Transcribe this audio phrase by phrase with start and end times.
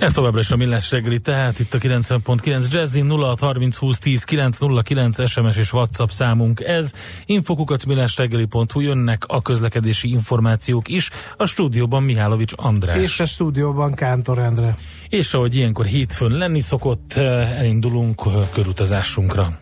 [0.00, 5.28] Ez továbbra is a Millás reggeli, tehát itt a 90.9 Jazzin 0630 20 10 909
[5.28, 6.92] SMS és WhatsApp számunk ez.
[7.26, 11.10] Infokukat millásreggeli.hu jönnek a közlekedési információk is.
[11.36, 13.02] A stúdióban Mihálovics András.
[13.02, 14.74] És a stúdióban Kántor Endre.
[15.08, 19.58] És ahogy ilyenkor hétfőn lenni szokott, eh, elindulunk eh, körutazásunkra.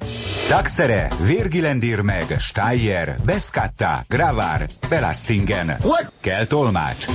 [0.48, 5.76] Taxere, Virgilendir meg, Steyer, Beskatta, Gravár, Belastingen.
[6.20, 7.06] Kell tolmács.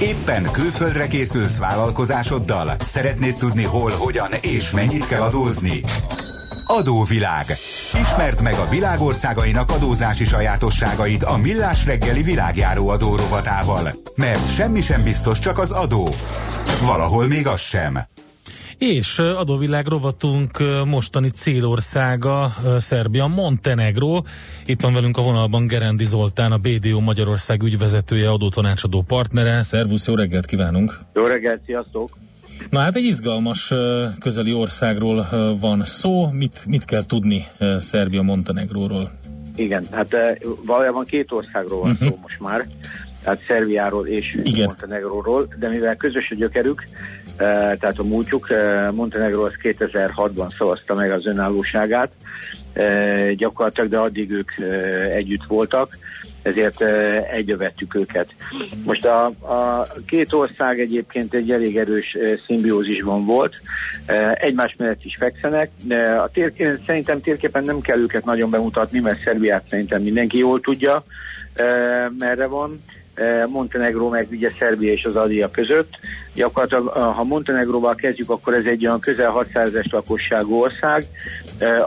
[0.00, 2.76] Éppen külföldre készülsz vállalkozásoddal?
[2.84, 5.82] Szeretnéd tudni hol, hogyan és mennyit kell adózni?
[6.66, 7.56] Adóvilág.
[8.02, 13.92] Ismerd meg a világországainak adózási sajátosságait a Millás reggeli világjáró adó rovatával.
[14.14, 16.08] Mert semmi sem biztos, csak az adó.
[16.82, 17.98] Valahol még az sem.
[18.80, 24.22] És adóvilág rovatunk mostani célországa Szerbia, Montenegro.
[24.64, 29.62] Itt van velünk a vonalban Gerendi Zoltán, a BDO Magyarország ügyvezetője, adótanácsadó partnere.
[29.62, 30.98] Szervusz, jó reggelt kívánunk!
[31.14, 32.08] Jó reggelt, sziasztok!
[32.70, 33.72] Na hát egy izgalmas
[34.20, 35.28] közeli országról
[35.60, 36.30] van szó.
[36.30, 37.46] Mit, mit kell tudni
[37.78, 39.10] Szerbia Montenegróról?
[39.56, 40.16] Igen, hát
[40.66, 42.08] valójában két országról van uh-huh.
[42.08, 42.66] szó most már
[43.22, 44.66] tehát Szerbiáról és Igen.
[44.66, 46.84] Montenegróról, de mivel közös a gyökerük,
[47.36, 48.48] tehát a múltjuk,
[48.92, 52.12] Montenegro az 2006-ban szavazta meg az önállóságát,
[53.36, 54.50] gyakorlatilag, de addig ők
[55.14, 55.98] együtt voltak,
[56.42, 56.82] ezért
[57.32, 58.34] egyövettük őket.
[58.84, 63.60] Most a, a két ország egyébként egy elég erős szimbiózisban volt,
[64.34, 65.70] egymás mellett is fekszenek.
[66.24, 66.52] A tér,
[66.86, 71.04] szerintem térképen nem kell őket nagyon bemutatni, mert Szerbiát szerintem mindenki jól tudja,
[72.18, 72.82] merre van.
[73.48, 75.98] Montenegro meg ugye Szerbia és az Adia között.
[76.34, 81.04] Gyakorlatilag, ha Montenegróval kezdjük, akkor ez egy olyan közel 600 ezer lakosságú ország,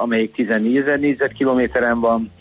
[0.02, 2.32] amelyik 14 ezer négyzetkilométeren van,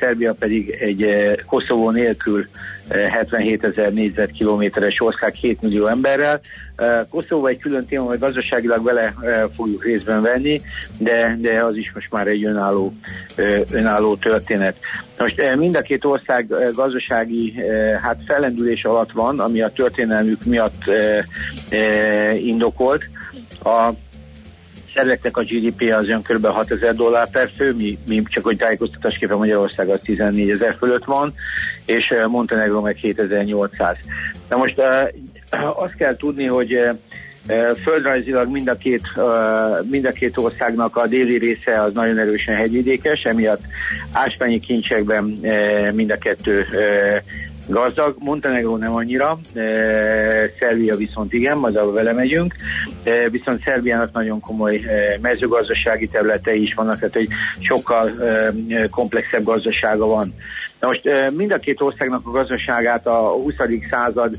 [0.00, 1.06] Szerbia pedig egy
[1.46, 2.46] Koszovó nélkül
[2.88, 6.40] 77 ezer négyzetkilométeres ország 7 millió emberrel.
[7.10, 9.14] Koszovó egy külön téma, hogy gazdaságilag vele
[9.56, 10.60] fogjuk részben venni,
[10.98, 12.94] de, de az is most már egy önálló,
[13.70, 14.76] önálló történet.
[15.18, 17.54] Most mind a két ország gazdasági
[18.02, 20.82] hát fellendülés alatt van, ami a történelmük miatt
[22.38, 23.02] indokolt.
[23.64, 23.90] A
[24.94, 26.46] szerveknek a GDP az olyan kb.
[26.46, 31.34] 6000 dollár per fő, mi, mi csak hogy tájékoztatásképpen Magyarország az 14 ezer fölött van,
[31.84, 33.96] és Montenegro meg 7800.
[34.48, 34.80] Na most
[35.76, 36.80] azt kell tudni, hogy
[37.82, 39.02] Földrajzilag mind a, két,
[39.90, 43.60] mind a két országnak a déli része az nagyon erősen hegyvidékes, emiatt
[44.12, 45.24] ásványi kincsekben
[45.92, 46.66] mind a kettő
[47.70, 49.62] gazdag, Montenegro nem annyira, e,
[50.58, 52.54] Szerbia viszont igen, majd ahol vele megyünk,
[53.02, 54.80] e, viszont Szerbiának nagyon komoly
[55.20, 57.28] mezőgazdasági területei is vannak, tehát egy
[57.60, 58.12] sokkal
[58.90, 60.34] komplexebb gazdasága van.
[60.80, 63.54] Na most mind a két országnak a gazdaságát a 20.
[63.90, 64.34] század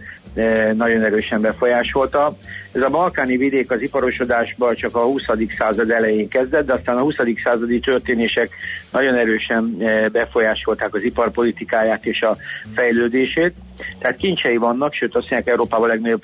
[0.73, 2.35] nagyon erősen befolyásolta.
[2.71, 5.23] Ez a balkáni vidék az iparosodásban csak a 20.
[5.57, 7.15] század elején kezdett, de aztán a 20.
[7.43, 8.49] századi történések
[8.91, 9.77] nagyon erősen
[10.11, 12.35] befolyásolták az iparpolitikáját és a
[12.75, 13.53] fejlődését.
[13.99, 16.23] Tehát kincsei vannak, sőt azt mondják Európában legnagyobb,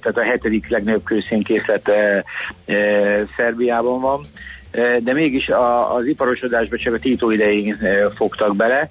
[0.00, 1.90] tehát a hetedik legnagyobb kőszénkészlet
[3.36, 4.20] Szerbiában van
[5.02, 5.48] de mégis
[5.96, 7.76] az iparosodásba csak a Tito idején
[8.14, 8.90] fogtak bele,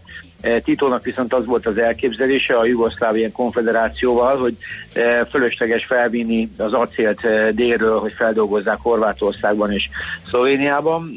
[0.63, 4.56] Titónak viszont az volt az elképzelése a Jugoszláviai konfederációval, hogy
[5.29, 7.22] fölösleges felvinni az acélt
[7.56, 9.89] délről, hogy feldolgozzák Horvátországban és
[10.28, 11.13] Szlovéniában.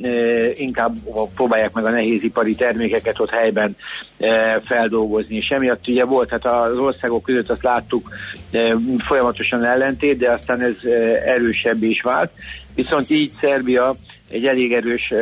[0.54, 0.94] Inkább
[1.34, 3.76] próbálják meg a nehézipari termékeket ott helyben
[4.64, 5.36] feldolgozni.
[5.36, 8.08] És emiatt ugye volt, hát az országok között azt láttuk
[9.06, 10.74] folyamatosan ellentét, de aztán ez
[11.24, 12.30] erősebb is vált.
[12.74, 13.94] Viszont így Szerbia
[14.32, 15.12] egy elég erős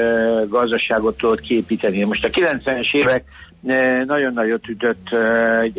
[0.49, 2.05] gazdaságot tudott képíteni.
[2.05, 3.25] Most a 90-es évek
[4.07, 5.09] nagyon nagyot ütött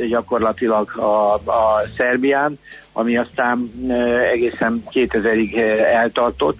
[0.09, 2.59] gyakorlatilag a, a Szerbián,
[2.93, 3.71] ami aztán
[4.31, 5.57] egészen 2000-ig
[5.93, 6.59] eltartott.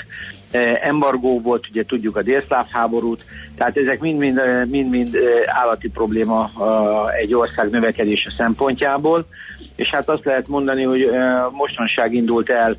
[0.81, 3.25] Embargó volt, ugye tudjuk a délszláv háborút,
[3.57, 6.51] tehát ezek mind-mind állati probléma
[7.21, 9.25] egy ország növekedése szempontjából,
[9.81, 11.09] és hát azt lehet mondani, hogy
[11.51, 12.75] mostanság indult el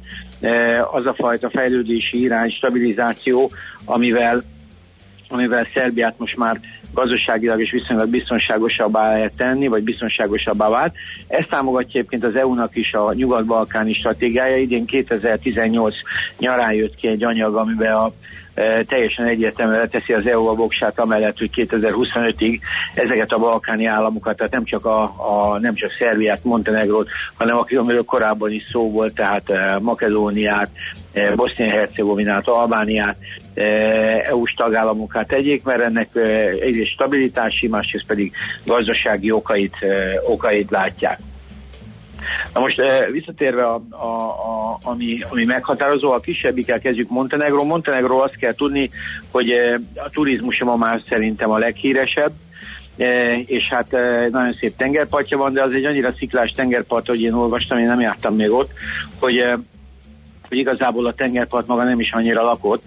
[0.92, 3.50] az a fajta fejlődési irány, stabilizáció,
[3.84, 4.42] amivel
[5.28, 6.60] amivel Szerbiát most már
[6.92, 10.94] gazdaságilag és viszonylag biztonságosabbá lehet tenni, vagy biztonságosabbá vált.
[11.28, 14.56] Ezt támogatja egyébként az EU-nak is a nyugat-balkáni stratégiája.
[14.56, 15.94] Idén 2018
[16.38, 18.12] nyarán jött ki egy anyag, amiben a
[18.86, 22.60] teljesen egyértelműen teszi az EU a voksát amellett, hogy 2025-ig
[22.94, 28.04] ezeket a balkáni államokat, tehát nem csak, a, a, nem csak Szerbiát, Montenegrót, hanem akiről
[28.04, 30.70] korábban is szó volt, tehát e, Makedóniát,
[31.12, 33.16] e, Bosznia-Hercegovinát, Albániát,
[34.22, 36.08] EU-s tagállamokat tegyék, mert ennek
[36.60, 38.32] egyrészt stabilitási, másrészt pedig
[38.64, 39.76] gazdasági okait,
[40.26, 41.18] okait látják.
[42.54, 47.64] Na most visszatérve, a, a, a, ami, ami meghatározó, a kisebbikkel kezdjük Montenegro.
[47.64, 48.90] Montenegro azt kell tudni,
[49.30, 49.50] hogy
[49.94, 52.32] a turizmus ma már szerintem a leghíresebb,
[53.46, 53.90] és hát
[54.30, 58.00] nagyon szép tengerpartja van, de az egy annyira sziklás tengerpart, hogy én olvastam, én nem
[58.00, 58.70] jártam még ott,
[59.18, 59.34] hogy
[60.52, 62.84] hogy igazából a tengerpart maga nem is annyira lakott,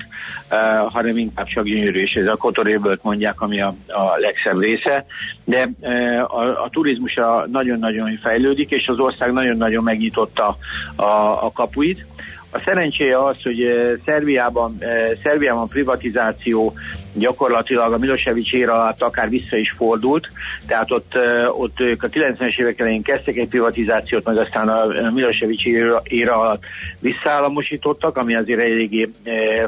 [0.51, 5.05] uh, hanem inkább csak gyönyörű, és ez a Kotorébölt mondják, ami a, a legszebb része,
[5.45, 10.57] de uh, a, a turizmusa nagyon-nagyon fejlődik, és az ország nagyon-nagyon megnyitotta
[10.95, 11.03] a,
[11.45, 12.05] a kapuit,
[12.49, 14.75] a szerencséje az, hogy eh, Szerbiában,
[15.23, 16.73] Szerbiában privatizáció
[17.15, 20.29] gyakorlatilag a Milosevic éra alatt akár vissza is fordult,
[20.67, 21.13] tehát ott,
[21.57, 25.61] ott ők a 90-es évek elején kezdtek egy privatizációt, meg aztán a Milosevic
[26.03, 26.63] éra alatt
[26.99, 29.09] visszaállamosítottak, ami azért eléggé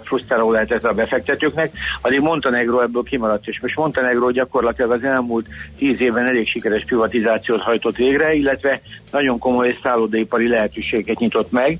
[0.03, 1.71] frusztráló lehetett a befektetőknek,
[2.01, 5.47] addig Montenegro ebből kimaradt, és most Montenegro gyakorlatilag az elmúlt
[5.77, 11.79] tíz évben elég sikeres privatizációt hajtott végre, illetve nagyon komoly szállódaipari lehetőséget nyitott meg,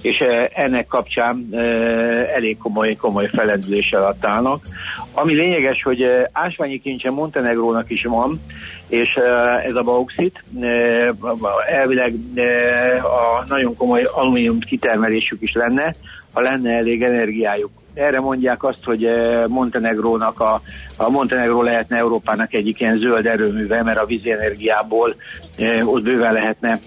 [0.00, 0.16] és
[0.52, 1.48] ennek kapcsán
[2.34, 4.64] elég komoly, komoly felendülés alatt állnak.
[5.20, 8.40] Ami lényeges, hogy ásványi kincse Montenegrónak is van,
[8.88, 9.14] és
[9.66, 10.44] ez a bauxit,
[11.68, 12.14] elvileg
[13.02, 15.94] a nagyon komoly alumínium kitermelésük is lenne,
[16.32, 17.70] ha lenne elég energiájuk.
[17.94, 19.08] Erre mondják azt, hogy
[19.48, 20.60] Montenegrónak a,
[20.96, 25.14] a Montenegró lehetne Európának egyik ilyen zöld erőműve, mert a vízenergiából
[25.80, 26.78] ott bőven lehetne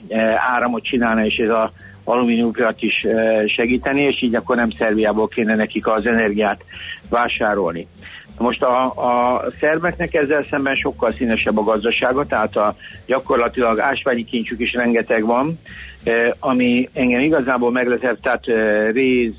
[0.53, 1.71] áramot csinálni, és ez a
[2.03, 3.07] alumíniumpiac is
[3.55, 6.63] segíteni, és így akkor nem Szerbiából kéne nekik az energiát
[7.09, 7.87] vásárolni.
[8.41, 14.59] Most a, a szerbeknek ezzel szemben sokkal színesebb a gazdasága, tehát a gyakorlatilag ásványi kincsük
[14.59, 15.59] is rengeteg van,
[16.39, 18.43] ami engem igazából meglepett, tehát
[18.91, 19.33] réz,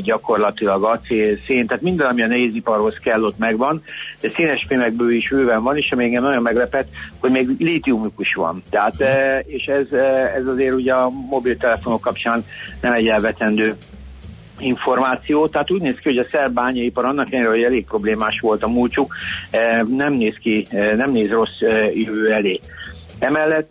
[0.00, 3.82] gyakorlatilag acél, szén, tehát minden, ami a nehéziparhoz kell, ott megvan,
[4.20, 6.88] de színes fémekből is bőven van, és ami engem nagyon meglepett,
[7.18, 8.62] hogy még lítiumuk is van.
[8.70, 8.94] Tehát,
[9.46, 9.92] és ez,
[10.36, 12.44] ez azért ugye a mobiltelefonok kapcsán
[12.80, 13.76] nem egy elvetendő
[14.58, 18.62] információ, tehát úgy néz ki, hogy a szerb bányaipar annak ellenére, hogy elég problémás volt
[18.62, 19.14] a múltjuk,
[19.96, 20.66] nem néz ki,
[20.96, 21.60] nem néz rossz
[21.94, 22.60] jövő elé.
[23.18, 23.70] Emellett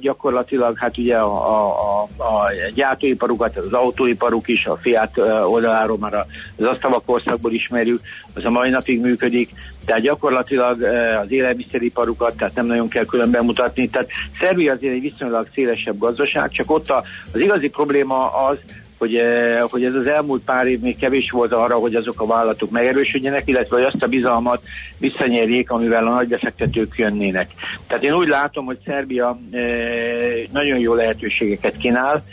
[0.00, 6.14] gyakorlatilag hát ugye a, a, a, a gyártóiparukat, az autóiparuk is, a Fiat oldaláról már
[6.56, 8.00] az asztava korszakból ismerjük,
[8.34, 9.50] az a mai napig működik,
[9.84, 10.82] tehát gyakorlatilag
[11.22, 13.88] az élelmiszeriparukat, tehát nem nagyon kell külön bemutatni.
[13.88, 14.08] Tehát
[14.40, 16.90] Szerbia azért egy viszonylag szélesebb gazdaság, csak ott
[17.32, 18.56] az igazi probléma az,
[18.98, 22.26] hogy, eh, hogy ez az elmúlt pár év még kevés volt arra, hogy azok a
[22.26, 24.62] vállalatok megerősödjenek, illetve hogy azt a bizalmat
[24.98, 27.50] visszanyerjék, amivel a nagy befektetők jönnének.
[27.86, 32.24] Tehát én úgy látom, hogy Szerbia eh, nagyon jó lehetőségeket kínál,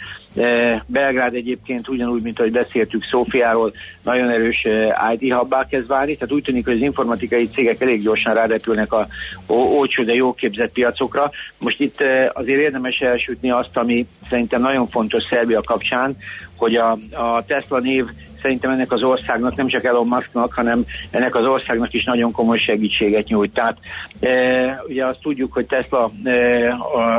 [0.86, 3.74] Belgrád egyébként ugyanúgy, mint ahogy beszéltük Szófiáról,
[4.04, 8.02] nagyon erős eh, IT hubbá kezd válni, tehát úgy tűnik, hogy az informatikai cégek elég
[8.02, 9.08] gyorsan rárepülnek a
[9.48, 11.32] olcsó, de jó képzett piacokra.
[11.60, 16.18] Most itt eh, azért érdemes elsütni azt, ami szerintem nagyon fontos Szerbia kapcsán,
[16.56, 18.06] hogy a, a Tesla név
[18.42, 22.58] szerintem ennek az országnak, nem csak Elon Musknak, hanem ennek az országnak is nagyon komoly
[22.58, 23.54] segítséget nyújt.
[23.54, 23.78] Tehát
[24.20, 26.34] e, ugye azt tudjuk, hogy Tesla e,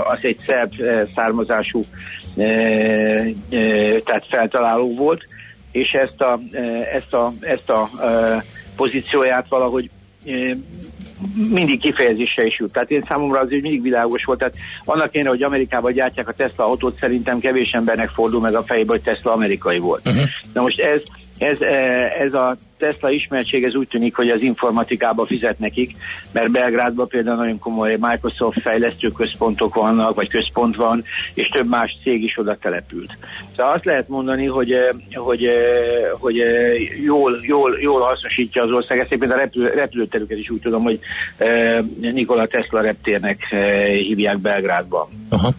[0.09, 0.73] az egy szerb
[1.15, 1.81] származású
[4.05, 5.25] tehát feltaláló volt,
[5.77, 6.61] és ezt a, e,
[6.95, 8.45] ezt a, ezt a e,
[8.77, 9.91] pozícióját valahogy
[10.27, 10.33] e,
[11.51, 12.73] mindig kifejezésre is jut.
[12.73, 14.39] Tehát én számomra az mindig világos volt.
[14.39, 18.63] Tehát annak én, hogy Amerikában gyártják a Tesla autót, szerintem kevés embernek fordul meg a
[18.63, 20.09] fejébe, hogy Tesla amerikai volt.
[20.09, 20.25] Uh-huh.
[20.53, 21.03] Na most ez
[21.39, 25.97] ez, eh, ez a Tesla ismertség, ez úgy tűnik, hogy az informatikába fizet nekik,
[26.33, 31.97] mert Belgrádban például nagyon komoly Microsoft fejlesztő központok vannak, vagy központ van, és több más
[32.03, 33.19] cég is oda települt.
[33.57, 35.65] Szóval azt lehet mondani, hogy, eh, hogy, eh,
[36.19, 36.43] hogy
[37.05, 38.99] jól, jól, jól hasznosítja az ország.
[38.99, 40.99] Ezt a repülő, repülőterüket is úgy tudom, hogy
[42.01, 43.41] Nikola Tesla reptérnek
[44.07, 45.09] hívják Belgrádban.
[45.29, 45.55] Aha.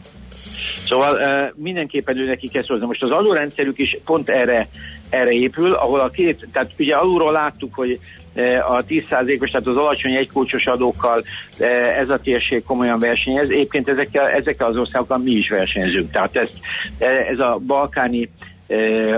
[0.88, 2.86] Szóval mindenképpen ő neki kell szólni.
[2.86, 4.68] Most az adórendszerük is pont erre
[5.10, 8.00] erre épül, ahol a két, tehát ugye alulról láttuk, hogy
[8.34, 11.24] e, a 10%-os, tehát az alacsony egykulcsos adókkal
[11.60, 11.66] e,
[12.00, 13.50] ez a térség komolyan versenyez.
[13.50, 16.12] Egyébként ezekkel, ezekkel az országokkal mi is versenyzünk.
[16.12, 16.50] Tehát ez,
[16.98, 18.30] e, ez a balkáni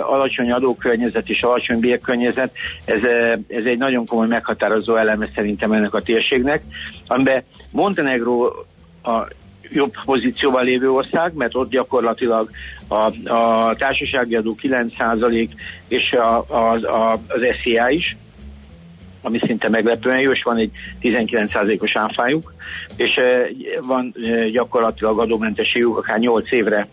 [0.02, 2.52] alacsony adókörnyezet és alacsony bérkörnyezet,
[2.86, 3.04] ez,
[3.48, 6.62] ez egy nagyon komoly meghatározó eleme szerintem ennek a térségnek,
[7.08, 8.46] amiben Montenegro
[9.04, 9.28] a
[9.72, 12.50] jobb pozícióban lévő ország, mert ott gyakorlatilag
[12.88, 15.50] a, a társasági adó 9%
[15.88, 18.18] és a, a, a, az SZIA is,
[19.22, 20.72] ami szinte meglepően jó, és van egy
[21.02, 22.54] 19%-os áfájuk,
[22.96, 23.12] és
[23.88, 24.16] van
[24.52, 26.88] gyakorlatilag adómentességük akár 8 évre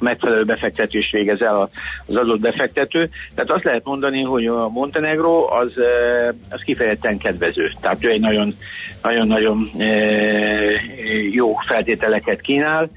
[0.00, 1.70] megfelelő befektetés végez el
[2.06, 3.10] az adott befektető.
[3.34, 5.72] Tehát azt lehet mondani, hogy a Montenegro az,
[6.48, 7.70] az kifejezetten kedvező.
[7.80, 8.54] Tehát ő egy nagyon,
[9.02, 9.70] nagyon-nagyon
[11.32, 12.90] jó feltételeket kínál,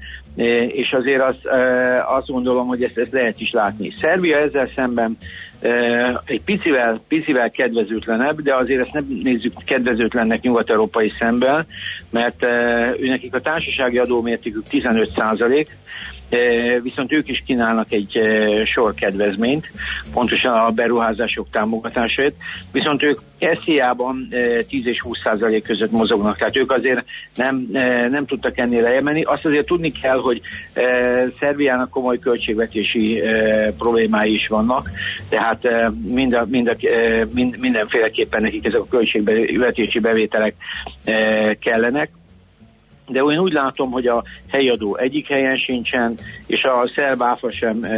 [0.66, 1.46] és azért azt,
[2.06, 3.94] azt gondolom, hogy ezt, ezt lehet is látni.
[4.00, 5.16] Szerbia ezzel szemben
[6.24, 11.66] egy picivel, picivel kedvezőtlenebb, de azért ezt nem nézzük kedvezőtlennek nyugat-európai szemben,
[12.10, 12.42] mert
[12.98, 15.76] ő nekik a társasági adómértékük 15 százalék,
[16.82, 18.18] viszont ők is kínálnak egy
[18.64, 19.70] sor kedvezményt,
[20.12, 22.32] pontosan a beruházások támogatását,
[22.72, 24.28] viszont ők SZIA-ban
[24.68, 27.68] 10 és 20 százalék között mozognak, tehát ők azért nem,
[28.10, 29.22] nem tudtak ennél lejemenni.
[29.22, 30.40] Azt azért tudni kell, hogy
[31.38, 33.22] Szerbiának komoly költségvetési
[33.78, 34.90] problémái is vannak,
[35.28, 35.68] tehát
[36.08, 36.76] mind a, mind a,
[37.34, 40.54] mind, mindenféleképpen nekik ezek a költségvetési bevételek
[41.60, 42.10] kellenek
[43.06, 46.14] de én úgy látom, hogy a helyadó egyik helyen sincsen,
[46.46, 47.88] és a szerb áfa sem e,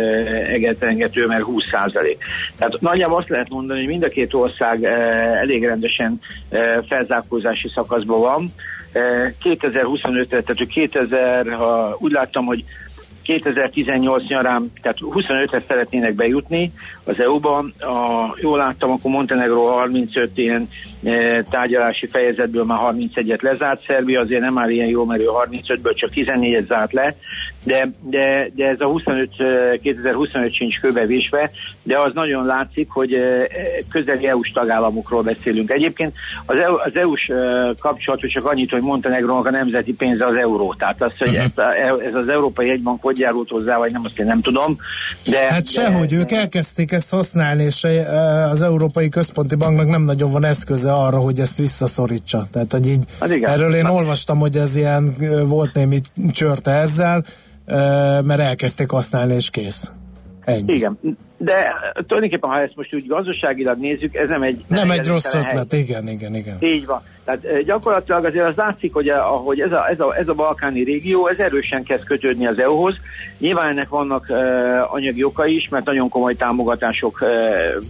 [0.53, 2.19] egetengető, mert 20 százalék.
[2.57, 4.91] Tehát nagyjából azt lehet mondani, hogy mind a két ország e,
[5.35, 8.49] elég rendesen e, felzárkózási szakaszban van.
[8.93, 12.65] E, 2025-re, tehát 2000, ha úgy láttam, hogy
[13.27, 16.73] 2018 nyarán, tehát 25-re szeretnének bejutni
[17.05, 17.73] az EU-ban.
[17.79, 20.69] A, jól láttam, akkor Montenegro 35 ilyen
[21.05, 25.95] e, tárgyalási fejezetből már 31-et lezárt, Szerbia azért nem áll ilyen jó, mert ő 35-ből
[25.95, 27.17] csak 14-et zárt le,
[27.65, 29.31] de, de, de ez a 25,
[29.83, 31.51] 2025 sincs kövevésve,
[31.87, 33.15] de az nagyon látszik, hogy
[33.91, 35.71] közeli EU-s tagállamokról beszélünk.
[35.71, 36.15] Egyébként
[36.47, 37.33] az, EU, az EU-s
[37.81, 40.75] kapcsolatot csak annyit, hogy Montenegrónak a nemzeti pénze az euró.
[40.79, 41.45] Tehát az, hogy uh-huh.
[41.45, 44.77] ez, ez az Európai Egybank hogy járult hozzá, vagy nem, azt én nem tudom.
[45.31, 47.87] De, hát sehogy, de, ők elkezdték ezt használni, és
[48.51, 52.47] az Európai Központi Banknak nem nagyon van eszköze arra, hogy ezt visszaszorítsa.
[52.53, 53.51] Tehát, hogy így, igen.
[53.51, 55.15] erről én olvastam, hogy ez ilyen
[55.47, 56.01] volt némi
[56.31, 57.25] csörte ezzel,
[58.23, 59.91] mert elkezdték használni, és kész.
[60.47, 60.73] Ennyi.
[60.73, 60.99] Igen,
[61.37, 61.75] de
[62.07, 64.65] tulajdonképpen, ha ezt most úgy gazdaságilag nézzük, ez nem egy...
[64.69, 66.57] Nem, nem egy rossz ötlet, igen, igen, igen.
[66.61, 67.03] Így van.
[67.27, 71.27] Tehát gyakorlatilag azért az látszik, hogy ahogy ez a, ez, a, ez a balkáni régió,
[71.27, 72.95] ez erősen kezd kötődni az EU-hoz.
[73.39, 77.31] Nyilván ennek vannak uh, anyagi okai is, mert nagyon komoly támogatások uh,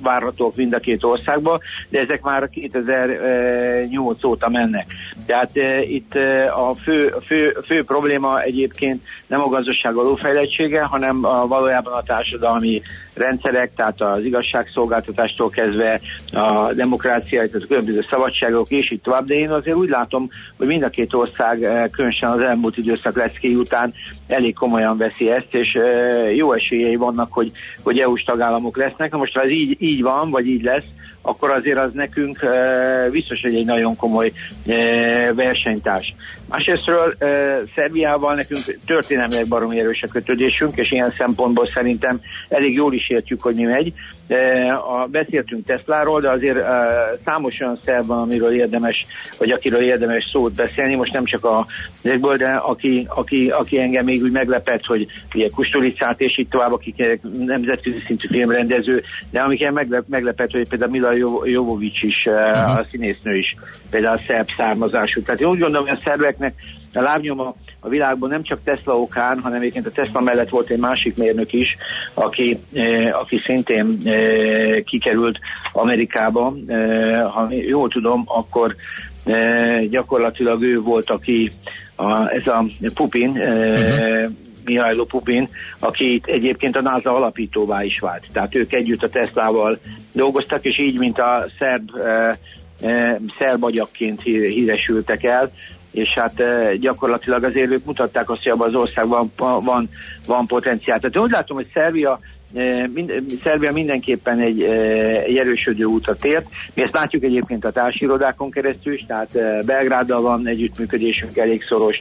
[0.02, 4.86] várhatók mind a két országba, de ezek már 2008 óta mennek.
[5.26, 11.24] Tehát uh, itt uh, a fő, fő, fő probléma egyébként nem a gazdaság alófejlettsége, hanem
[11.24, 12.82] a, valójában a társadalmi
[13.16, 16.00] rendszerek, tehát az igazságszolgáltatástól kezdve
[16.32, 20.66] a demokrácia, tehát a különböző szabadságok és így tovább, de én azért úgy látom, hogy
[20.66, 23.94] mind a két ország, eh, különösen az elmúlt időszak Lecki után
[24.26, 29.10] elég komolyan veszi ezt, és eh, jó esélyei vannak, hogy, hogy EU-s tagállamok lesznek.
[29.10, 30.86] Na most, ha ez így, így van, vagy így lesz,
[31.26, 34.32] akkor azért az nekünk uh, biztos, hogy egy nagyon komoly
[35.34, 36.14] versenytárs.
[36.48, 37.28] Másrésztről uh,
[37.74, 43.42] Szerbiával nekünk történelmileg baromi erős a kötődésünk, és ilyen szempontból szerintem elég jól is értjük,
[43.42, 43.92] hogy mi megy.
[44.88, 46.58] A, beszéltünk Tesláról, de azért
[47.24, 49.06] számos olyan szerv van, amiről érdemes,
[49.38, 51.66] vagy akiről érdemes szót beszélni, most nem csak a
[52.02, 56.72] ezekből, de aki, aki, aki engem még úgy meglepett, hogy ugye Kustulicát és itt tovább,
[56.72, 61.12] akik nemzetközi szintű filmrendező, de amiket meglep, meglepett, hogy például Mila
[61.44, 62.78] Jovovics is, uh-huh.
[62.78, 63.54] a színésznő is,
[63.90, 65.22] például szerb származású.
[65.22, 66.54] Tehát én úgy gondolom, hogy a szerveknek
[66.94, 70.78] a lábnyoma a világban nem csak Tesla okán, hanem egyébként a Tesla mellett volt egy
[70.78, 71.76] másik mérnök is,
[72.14, 75.38] aki, eh, aki szintén eh, kikerült
[75.72, 76.56] Amerikába.
[76.66, 78.74] Eh, ha jól tudom, akkor
[79.24, 81.52] eh, gyakorlatilag ő volt, aki
[81.96, 82.64] a, ez a
[82.94, 84.30] Pupin, uh-huh.
[84.64, 88.24] Mihailo Pupin, aki itt egyébként a NASA alapítóvá is vált.
[88.32, 89.78] Tehát ők együtt a Teslával
[90.12, 91.90] dolgoztak, és így, mint a szerb,
[93.38, 95.52] szerb agyakként híresültek el,
[95.96, 96.42] és hát
[96.78, 99.88] gyakorlatilag azért ők mutatták azt, hogy abban az országban van,
[100.26, 100.98] van potenciál.
[100.98, 102.18] Tehát úgy látom, hogy Szerbia
[102.92, 104.62] Mind, Szerbia mindenképpen egy,
[105.26, 106.46] egy erősödő útra tért.
[106.74, 112.00] Mi ezt látjuk egyébként a társirodákon keresztül is, tehát Belgráddal van együttműködésünk elég szoros,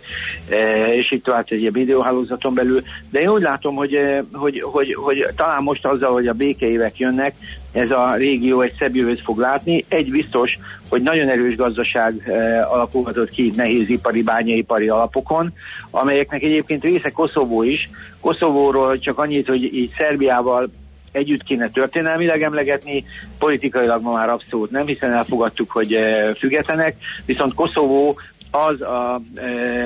[0.95, 2.81] és itt tovább egy videóhálózaton belül.
[3.11, 3.97] De én úgy látom, hogy,
[4.33, 7.33] hogy, hogy, hogy talán most azzal, hogy a békeévek jönnek,
[7.75, 9.85] ez a régió egy szebb jövőt fog látni.
[9.87, 10.57] Egy biztos,
[10.89, 12.29] hogy nagyon erős gazdaság
[12.69, 15.53] alakulhatott ki nehézipari, bányaipari alapokon,
[15.91, 17.89] amelyeknek egyébként része Koszovó is.
[18.21, 20.69] Koszovóról csak annyit, hogy így Szerbiával
[21.11, 23.05] együtt kéne történelmileg emlegetni,
[23.39, 25.97] politikailag ma már abszolút nem, hiszen elfogadtuk, hogy
[26.37, 28.19] függetlenek, viszont Koszovó
[28.55, 29.21] az a,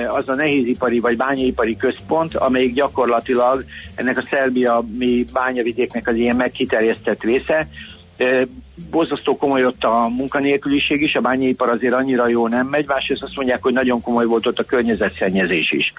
[0.08, 6.36] az a nehézipari vagy bányaipari központ, amelyik gyakorlatilag ennek a Szerbia mi bányavidéknek az ilyen
[6.36, 7.68] megkiterjesztett része,
[8.90, 13.36] Borzasztó komoly ott a munkanélküliség is, a bányaipar azért annyira jó nem megy, másrészt azt
[13.36, 15.92] mondják, hogy nagyon komoly volt ott a környezetszennyezés is.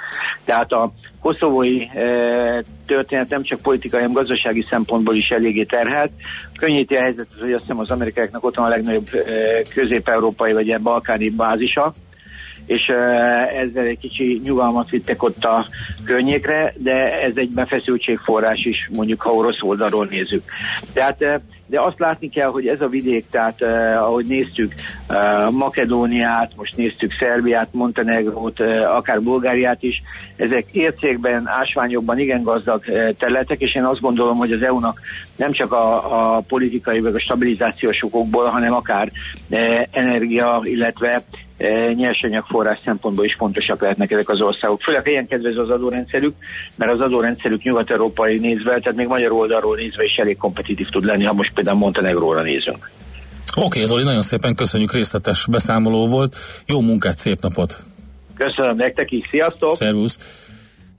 [0.45, 6.11] Tehát a koszovói e, történet nem csak politikai, hanem gazdasági szempontból is eléggé terhelt.
[6.57, 9.21] Könnyíti a helyzetet, hogy azt hiszem az amerikaiaknak ott van a legnagyobb e,
[9.73, 11.93] közép-európai vagy ilyen balkáni bázisa,
[12.71, 12.87] és
[13.61, 15.65] ezzel egy kicsi nyugalmat vittek ott a
[16.03, 20.43] környékre, de ez egy befeszültségforrás is, mondjuk ha orosz oldalról nézzük.
[20.93, 24.73] Tehát de azt látni kell, hogy ez a vidék, tehát uh, ahogy néztük
[25.09, 30.01] uh, Makedóniát, most néztük Szerbiát, Montenegrót, uh, akár Bulgáriát is,
[30.35, 34.99] ezek ércékben, ásványokban igen gazdag uh, területek, és én azt gondolom, hogy az EU-nak
[35.35, 39.11] nem csak a, a politikai vagy a stabilizációs okokból, hanem akár
[39.49, 41.23] uh, energia, illetve
[41.61, 44.81] E, nyersanyagforrás szempontból is fontosak lehetnek ezek az országok.
[44.81, 46.35] Főleg ilyen kedvező az adórendszerük,
[46.75, 51.23] mert az adórendszerük nyugat-európai nézve, tehát még magyar oldalról nézve is elég kompetitív tud lenni,
[51.23, 52.89] ha most például Montenegróra nézünk.
[53.56, 56.36] Oké, okay, Zoli, nagyon szépen köszönjük, részletes beszámoló volt.
[56.65, 57.84] Jó munkát, szép napot!
[58.36, 59.75] Köszönöm nektek is, sziasztok!
[59.75, 60.20] Szervusz!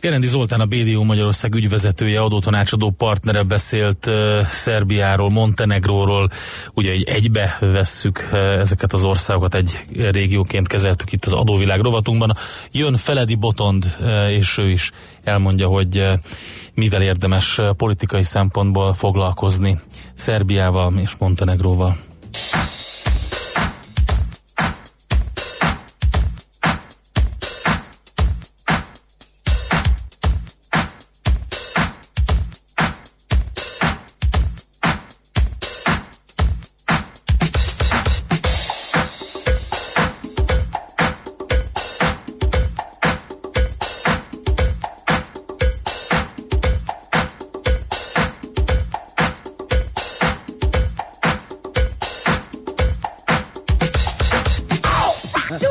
[0.00, 6.28] Gerendi Zoltán a BDO Magyarország ügyvezetője, adótanácsadó partnere beszélt uh, Szerbiáról, Montenegróról,
[6.74, 9.78] ugye egy egybe vesszük uh, ezeket az országokat, egy
[10.10, 12.32] régióként kezeltük itt az adóvilág rovatunkban.
[12.72, 14.90] Jön Feledi Botond, uh, és ő is
[15.24, 16.12] elmondja, hogy uh,
[16.74, 19.80] mivel érdemes uh, politikai szempontból foglalkozni
[20.14, 21.96] Szerbiával és Montenegróval.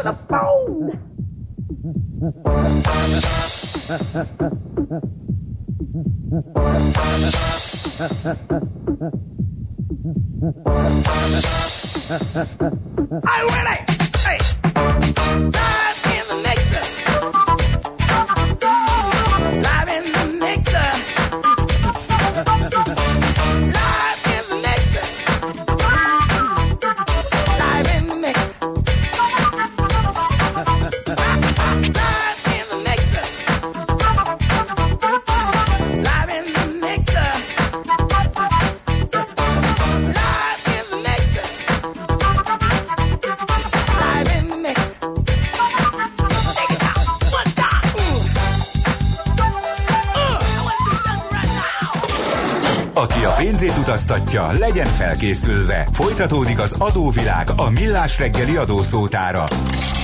[0.03, 0.97] the bone.
[13.23, 13.80] I really
[53.81, 55.87] utaztatja, legyen felkészülve.
[55.91, 59.43] Folytatódik az adóvilág a millás reggeli adószótára.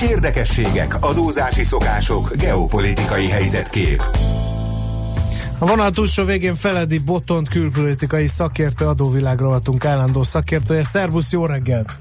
[0.02, 4.02] Érdekességek, adózási szokások, geopolitikai helyzetkép.
[5.58, 10.82] A vonal túlsó végén Feledi Botont külpolitikai szakértő adóvilág rovatunk állandó szakértője.
[10.82, 11.92] Szervusz, jó reggelt!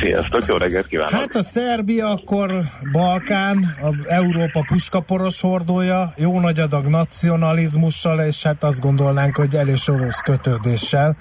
[0.00, 1.10] Sziasztok, jó reggelt kívánok!
[1.10, 2.50] Hát a Szerbia, akkor
[2.92, 9.76] Balkán, a Európa puskaporos hordója, jó nagy adag nacionalizmussal, és hát azt gondolnánk, hogy elég
[9.86, 11.16] orosz kötődéssel.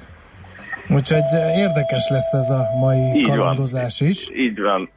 [0.90, 1.24] Úgyhogy
[1.56, 4.10] érdekes lesz ez a mai Így kalandozás van.
[4.10, 4.30] is.
[4.34, 4.90] Így van.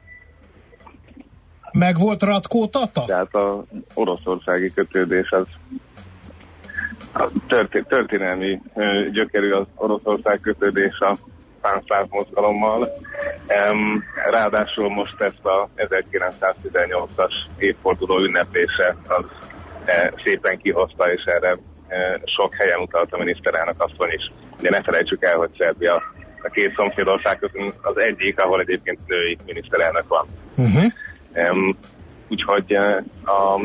[1.71, 3.03] Meg volt Ratkó Tata?
[3.05, 5.45] Tehát a oroszországi kötődés az
[7.13, 7.29] a
[7.87, 8.61] történelmi
[9.11, 11.17] gyökerű az Oroszország kötődés a
[11.61, 12.89] pánszláv mozgalommal.
[14.29, 19.25] Ráadásul most ezt a 1918-as évforduló ünneplése az
[19.85, 24.31] e, szépen kihozta, és erre e, sok helyen utalt a miniszterelnök asszony is.
[24.59, 26.01] Ugye ne felejtsük el, hogy Szerbia
[26.43, 30.27] a két szomszédország között az egyik, ahol egyébként női miniszterelnök van.
[30.55, 30.91] Uh-huh.
[31.33, 31.77] Um,
[32.29, 33.59] úgyhogy e, a,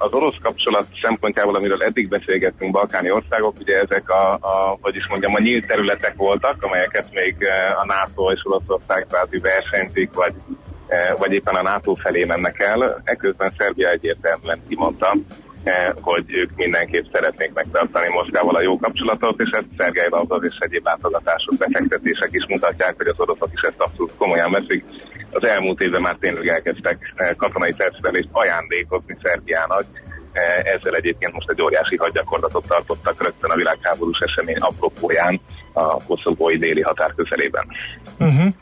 [0.00, 5.08] az orosz kapcsolat szempontjából, amiről eddig beszélgettünk, balkáni országok, ugye ezek a, a hogy is
[5.08, 10.34] mondjam, a nyílt területek voltak, amelyeket még e, a NATO és Oroszország kvázi versenyzik, vagy,
[10.86, 13.00] e, vagy éppen a NATO felé mennek el.
[13.04, 15.16] Ekközben Szerbia egyértelműen kimondta,
[16.00, 20.84] hogy ők mindenképp szeretnék megtartani Moszkvával a jó kapcsolatot, és ezt Szergei Lavrov és egyéb
[20.84, 24.84] látogatások, befektetések is mutatják, hogy az oroszok is ezt abszolút komolyan veszik.
[25.30, 29.84] Az elmúlt évben már tényleg elkezdtek katonai tervszerelést ajándékozni Szerbiának,
[30.62, 35.40] ezzel egyébként most egy óriási hadgyakorlatot tartottak rögtön a világháborús esemény apropóján
[35.72, 37.66] a koszovói déli határ közelében.
[38.18, 38.52] Uh-huh.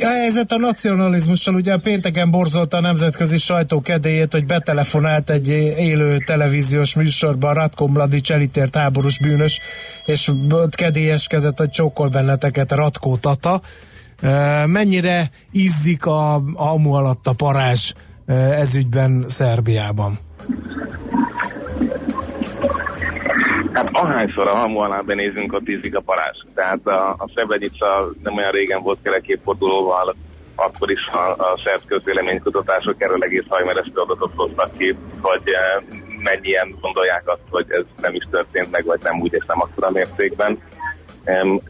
[0.00, 5.48] A helyzet a nacionalizmussal, ugye pénteken borzolta a nemzetközi sajtó kedélyét, hogy betelefonált egy
[5.78, 9.60] élő televíziós műsorban Ratko Mladic elítélt háborús bűnös,
[10.06, 10.30] és
[10.70, 13.60] kedélyeskedett, hogy csókol benneteket Ratko Tata.
[14.66, 17.92] Mennyire izzik a amu alatt a parázs
[18.56, 20.18] ezügyben Szerbiában?
[23.72, 26.36] Hát ahányszor a hamu alá benézünk, ott ízik a parázs.
[26.54, 30.14] Tehát a, a Srebrenica nem olyan régen volt kereképfordulóval,
[30.54, 35.42] akkor is a, a szerb közvéleménykutatások erről egész hajmeresztő adatot hoztak ki, hogy
[36.22, 39.90] mennyien gondolják azt, hogy ez nem is történt meg, vagy nem úgy és nem akkora
[39.90, 40.58] mértékben.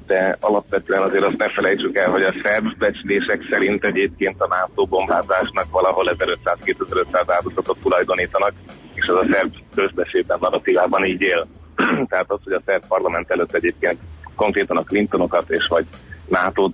[0.07, 4.85] De alapvetően azért azt ne felejtsük el, hogy a szerb becslések szerint egyébként a NATO
[4.85, 8.53] bombázásnak valahol 1500-2500 áldozatot tulajdonítanak,
[8.95, 11.47] és az a szerb közbeszédben narratívában így él.
[12.11, 13.99] Tehát az, hogy a szerb parlament előtt egyébként
[14.35, 15.85] konkrétan a Clintonokat és vagy
[16.29, 16.71] nato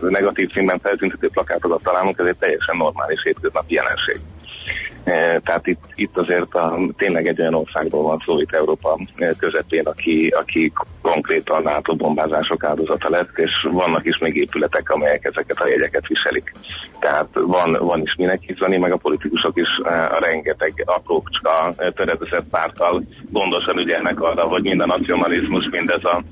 [0.00, 4.20] negatív színben feltüntető plakátokat találunk, ez egy teljesen normális hétköznapi jelenség.
[5.04, 9.30] Eh, tehát itt, itt azért a, tényleg egy olyan országból van szó itt Európa eh,
[9.38, 15.58] közepén, aki, aki konkrétan NATO bombázások áldozata lett, és vannak is még épületek, amelyek ezeket
[15.60, 16.52] a jegyeket viselik.
[16.98, 23.02] Tehát van, van is minek hívni, meg a politikusok is a rengeteg aprócska töredezett pártal
[23.30, 26.22] gondosan ügyelnek arra, hogy a nacionalizmus, mind ez a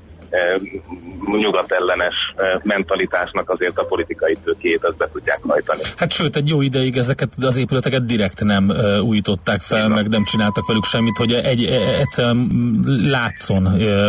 [1.39, 2.15] nyugatellenes
[2.63, 5.81] mentalitásnak azért a politikai tőkét ezt be tudják hajtani.
[5.97, 9.91] Hát sőt, egy jó ideig ezeket az épületeket direkt nem újították fel, Igen.
[9.91, 12.49] meg nem csináltak velük semmit, hogy egy, e, e, egyszerűen
[12.85, 13.65] látszon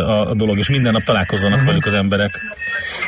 [0.06, 1.68] a dolog, és minden nap találkozzanak uh-huh.
[1.70, 2.40] velük az emberek.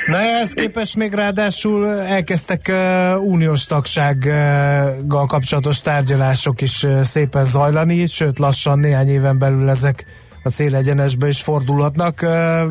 [0.07, 8.07] Na ehhez képest még ráadásul elkezdtek uh, uniós tagsággal kapcsolatos tárgyalások is uh, szépen zajlani,
[8.07, 10.07] sőt lassan néhány éven belül ezek
[10.43, 12.27] a célegyenesbe is fordulhatnak.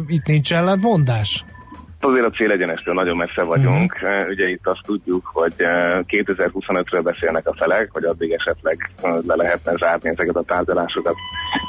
[0.07, 1.45] Itt nincs ellentmondás?
[1.99, 3.93] Azért a célegyenestől nagyon messze vagyunk.
[3.93, 4.29] Uh-huh.
[4.29, 5.53] Ugye itt azt tudjuk, hogy
[6.07, 11.15] 2025-ről beszélnek a felek, hogy addig esetleg le lehetne zárni ezeket a tárgyalásokat,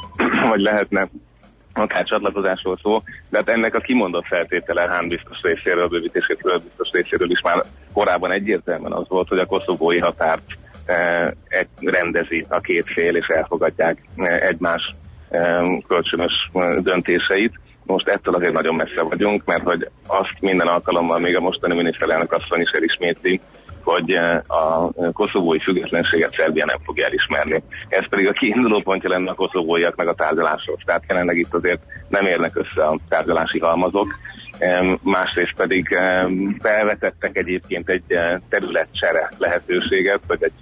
[0.51, 1.09] vagy lehetne
[1.73, 7.31] akár csatlakozásról szó, de hát ennek a kimondott feltétele Hán biztos részéről, bővítéséről biztos részéről
[7.31, 10.45] is már korábban egyértelműen az volt, hogy a koszovói határt
[11.81, 13.99] rendezi a két fél, és elfogadják
[14.41, 14.95] egymás
[15.89, 17.61] kölcsönös döntéseit.
[17.85, 22.33] Most ettől azért nagyon messze vagyunk, mert hogy azt minden alkalommal még a mostani miniszterelnök
[22.33, 23.41] asszony is elismétli,
[23.83, 24.15] hogy
[24.47, 27.63] a koszovói függetlenséget Szerbia nem fogja elismerni.
[27.89, 30.83] Ez pedig a kiinduló pontja lenne a koszovóiak meg a tárgyalások.
[30.85, 34.19] Tehát jelenleg itt azért nem érnek össze a tárgyalási halmazok.
[35.03, 35.99] Másrészt pedig
[36.59, 38.05] felvetettek egyébként egy
[38.49, 40.53] területcsere lehetőséget, vagy egy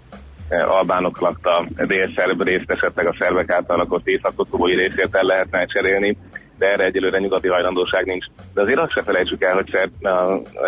[0.51, 6.17] albánok lakta délszerb részt esetleg a szervek által lakott észak-koszovói részét el lehetne cserélni,
[6.59, 8.27] de erre egyelőre nyugati hajlandóság nincs.
[8.55, 9.93] De azért azt se felejtsük el, hogy szerb,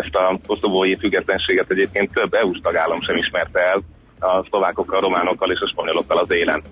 [0.00, 3.82] ezt a koszovói függetlenséget egyébként több EU-s tagállam sem ismerte el
[4.20, 6.62] a szlovákokkal, a románokkal és a spanyolokkal az élen.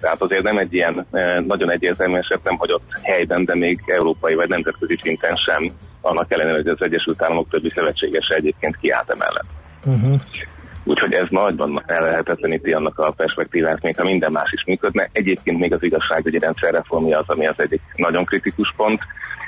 [0.00, 1.06] Tehát azért nem egy ilyen
[1.46, 6.56] nagyon egyértelmű eset nem hagyott helyben, de még európai vagy nemzetközi szinten sem, annak ellenére,
[6.56, 9.46] hogy az Egyesült Államok többi szövetségese egyébként kiállt emellett.
[9.84, 10.20] Uh-huh.
[10.88, 15.08] Úgyhogy ez nagyban ellehetetleníti annak a perspektívát, még ha minden más is működne.
[15.12, 19.00] Egyébként még az igazságügyi rendszerreformja az, ami az egyik nagyon kritikus pont,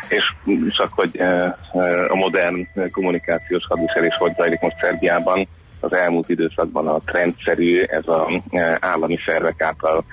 [0.09, 0.35] és
[0.69, 5.49] csak hogy eh, eh, a modern kommunikációs hadviselés hogy zajlik most Szerbiában,
[5.81, 10.05] az elmúlt időszakban a trendszerű, ez az eh, állami szervek által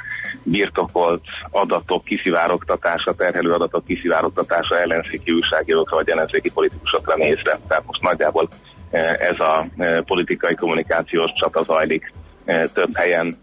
[0.43, 7.59] birtokolt adatok kiszivárogtatása, terhelő adatok kiszivárogtatása ellenzéki újságírókra vagy ellenzéki politikusokra nézve.
[7.67, 8.49] Tehát most nagyjából
[9.19, 9.67] ez a
[10.05, 12.13] politikai kommunikációs csata zajlik
[12.73, 13.37] több helyen,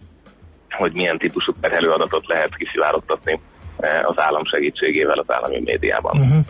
[0.70, 3.40] hogy milyen típusú terhelő adatot lehet kiszivárogtatni
[4.02, 6.20] az állam segítségével az állami médiában.
[6.20, 6.44] Uh-huh.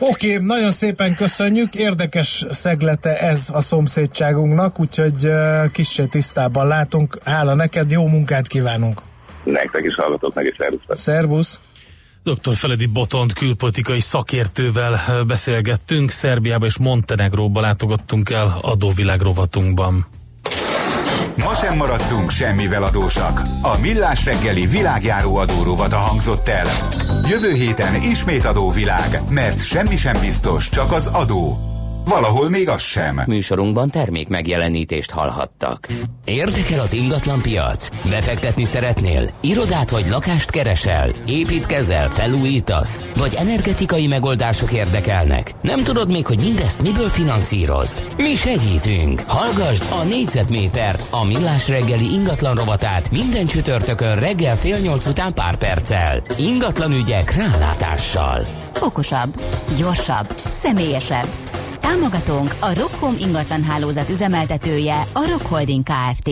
[0.00, 5.30] Oké, okay, nagyon szépen köszönjük, érdekes szeglete ez a szomszédságunknak, úgyhogy
[5.72, 7.18] kicsit tisztában látunk.
[7.24, 9.00] Hála neked, jó munkát kívánunk!
[9.44, 10.82] Nektek is hallgatok, meg is szervusz!
[10.88, 11.60] Szervusz!
[12.34, 12.54] Dr.
[12.54, 20.06] Feledi Botont külpolitikai szakértővel beszélgettünk, Szerbiába és Montenegróba látogattunk el adóvilág rovatunkban.
[21.36, 23.42] Ma sem maradtunk semmivel adósak.
[23.62, 26.66] A Millás reggeli világjáró adórovata hangzott el.
[27.28, 31.67] Jövő héten ismét adóvilág, mert semmi sem biztos, csak az adó.
[32.08, 33.22] Valahol még az sem.
[33.26, 35.86] Műsorunkban termék megjelenítést hallhattak.
[36.24, 37.88] Érdekel az ingatlan piac?
[38.10, 39.30] Befektetni szeretnél?
[39.40, 41.10] Irodát vagy lakást keresel?
[41.26, 42.08] Építkezel?
[42.08, 42.98] Felújítasz?
[43.16, 45.54] Vagy energetikai megoldások érdekelnek?
[45.60, 48.02] Nem tudod még, hogy mindezt miből finanszírozd?
[48.16, 49.22] Mi segítünk!
[49.26, 55.56] Hallgasd a négyzetmétert, a millás reggeli ingatlan rovatát minden csütörtökön reggel fél nyolc után pár
[55.56, 56.22] perccel.
[56.38, 58.46] Ingatlan ügyek rálátással.
[58.80, 59.40] Okosabb,
[59.76, 61.47] gyorsabb, személyesebb.
[61.88, 66.30] Támogatónk a Rockhome ingatlan hálózat üzemeltetője, a Rock Holding Kft.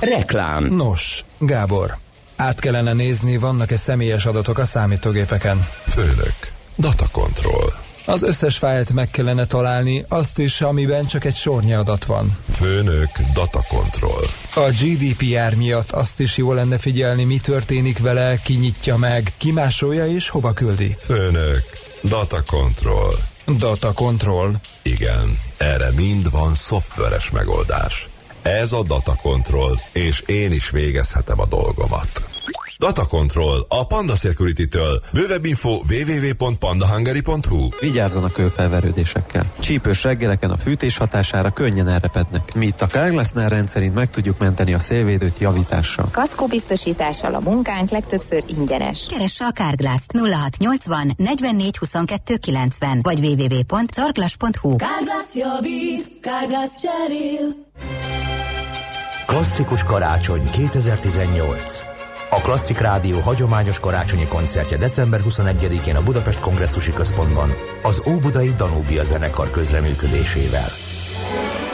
[0.00, 0.64] Reklám.
[0.64, 1.98] Nos, Gábor,
[2.36, 5.68] át kellene nézni, vannak-e személyes adatok a számítógépeken.
[5.86, 6.34] Főnök,
[6.76, 7.72] data control.
[8.06, 12.38] Az összes fájlt meg kellene találni, azt is, amiben csak egy sornyi adat van.
[12.52, 14.22] Főnök, data control.
[14.54, 19.52] A GDPR miatt azt is jó lenne figyelni, mi történik vele, ki nyitja meg, ki
[19.52, 20.96] másolja és hova küldi.
[21.00, 21.64] Főnök,
[22.02, 23.14] data control.
[23.54, 24.60] Data control.
[24.82, 28.08] Igen, erre mind van szoftveres megoldás.
[28.42, 32.35] Ez a data control, és én is végezhetem a dolgomat.
[32.78, 35.02] Data Control a Panda Security-től.
[35.12, 39.52] Bővebb info www.pandahungary.hu Vigyázzon a kőfelverődésekkel.
[39.58, 42.54] Csípős reggeleken a fűtés hatására könnyen elrepednek.
[42.54, 46.08] Mi itt a Kárglasznál rendszerint meg tudjuk menteni a szélvédőt javítással.
[46.12, 49.06] Kaszkó biztosítással a munkánk legtöbbször ingyenes.
[49.06, 57.64] Keresse a Kárglászt 0680 44 22 90 vagy www.carglass.hu Kárglász javít, Kárglász cserél.
[59.26, 61.95] Klasszikus karácsony 2018
[62.30, 69.04] a Klasszik Rádió hagyományos karácsonyi koncertje december 21-én a Budapest Kongresszusi Központban az Óbudai Danúbia
[69.04, 70.68] zenekar közreműködésével.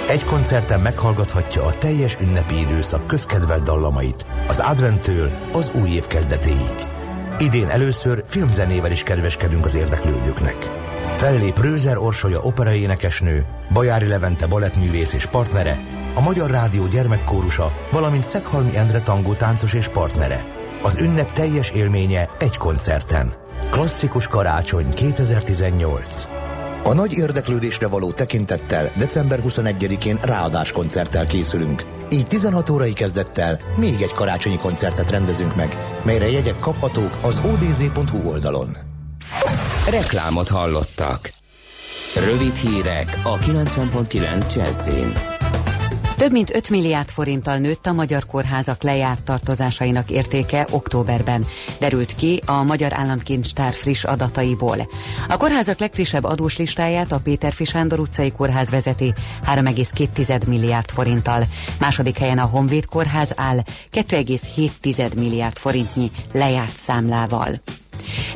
[0.09, 6.87] Egy koncerten meghallgathatja a teljes ünnepi időszak közkedvelt dallamait, az adventtől az új év kezdetéig.
[7.39, 10.57] Idén először filmzenével is kedveskedünk az érdeklődőknek.
[11.13, 15.79] Fellép Rőzer Orsolya operaénekesnő, Bajári Levente balettművész és partnere,
[16.15, 20.45] a Magyar Rádió gyermekkórusa, valamint Szeghalmi Endre tangó táncos és partnere.
[20.83, 23.33] Az ünnep teljes élménye egy koncerten.
[23.71, 26.27] Klasszikus karácsony 2018.
[26.85, 31.83] A nagy érdeklődésre való tekintettel december 21-én ráadás koncerttel készülünk.
[32.11, 38.29] Így 16 órai kezdettel még egy karácsonyi koncertet rendezünk meg, melyre jegyek kaphatók az odz.hu
[38.29, 38.77] oldalon.
[39.91, 41.33] Reklámot hallottak.
[42.15, 45.32] Rövid hírek a 90.9 Jazzin.
[46.17, 51.47] Több mint 5 milliárd forinttal nőtt a magyar kórházak lejárt tartozásainak értéke októberben,
[51.79, 54.89] derült ki a Magyar Államkincstár friss adataiból.
[55.29, 59.15] A kórházak legfrissebb adós listáját a Péter Sándor utcai kórház vezeti
[59.47, 61.45] 3,2 milliárd forinttal.
[61.81, 67.61] Második helyen a Honvéd kórház áll 2,7 milliárd forintnyi lejárt számlával.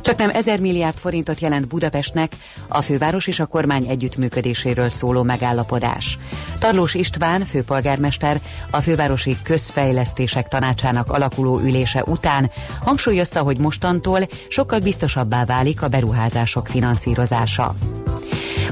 [0.01, 2.37] Csak nem ezer milliárd forintot jelent Budapestnek
[2.69, 6.19] a főváros és a kormány együttműködéséről szóló megállapodás.
[6.59, 8.41] Tarlós István, főpolgármester,
[8.71, 12.51] a fővárosi közfejlesztések tanácsának alakuló ülése után
[12.83, 17.75] hangsúlyozta, hogy mostantól sokkal biztosabbá válik a beruházások finanszírozása.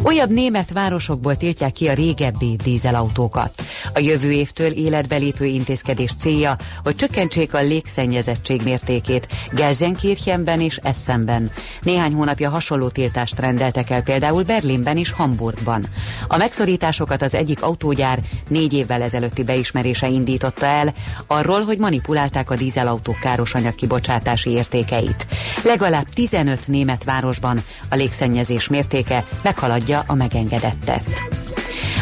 [0.02, 3.62] Újabb német városokból tiltják ki a régebbi dízelautókat.
[3.94, 11.50] A jövő évtől életbe lépő intézkedés célja, hogy csökkentsék a légszennyezettség mértékét Gelsenkirchenben és Essenben.
[11.82, 15.86] Néhány hónapja hasonló tiltást rendeltek el például Berlinben és Hamburgban.
[16.28, 20.94] A megszorításokat az egyik autógyár négy évvel ezelőtti beismerése indította el,
[21.26, 25.26] arról, hogy manipulálták a dízelautók károsanyag kibocsátási értékeit.
[25.64, 31.22] Legalább 15 német városban a légszennyezés mértéke meghaladja haladja a megengedettet.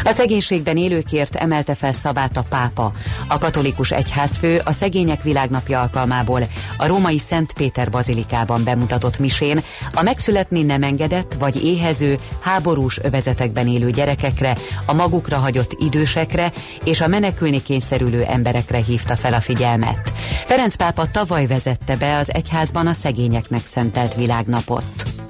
[0.05, 2.91] A szegénységben élőkért emelte fel szavát a pápa.
[3.27, 10.01] A katolikus egyházfő a Szegények Világnapja alkalmából a római Szent Péter bazilikában bemutatott misén a
[10.01, 16.51] megszületni nem engedett vagy éhező, háborús övezetekben élő gyerekekre, a magukra hagyott idősekre
[16.83, 20.11] és a menekülni kényszerülő emberekre hívta fel a figyelmet.
[20.45, 25.22] Ferenc pápa tavaly vezette be az egyházban a szegényeknek szentelt világnapot.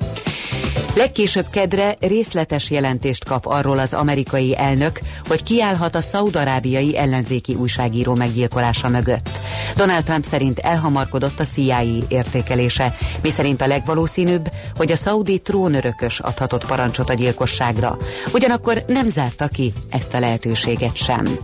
[0.96, 8.14] Legkésőbb kedre részletes jelentést kap arról az amerikai elnök, hogy kiállhat a szaudarábiai ellenzéki újságíró
[8.14, 9.42] meggyilkolása mögött.
[9.76, 16.66] Donald Trump szerint elhamarkodott a CIA értékelése, miszerint a legvalószínűbb, hogy a szaudi trónörökös adhatott
[16.66, 17.98] parancsot a gyilkosságra.
[18.34, 21.38] Ugyanakkor nem zárta ki ezt a lehetőséget sem.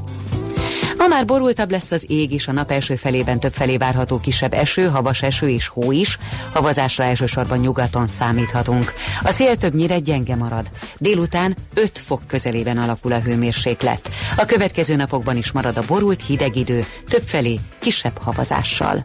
[0.99, 4.53] Ma már borultabb lesz az ég is, a nap első felében több felé várható kisebb
[4.53, 6.17] eső, havas eső és hó is.
[6.53, 8.93] Havazásra elsősorban nyugaton számíthatunk.
[9.21, 10.69] A szél többnyire gyenge marad.
[10.97, 14.09] Délután 5 fok közelében alakul a hőmérséklet.
[14.37, 19.03] A következő napokban is marad a borult hideg idő, több felé kisebb havazással.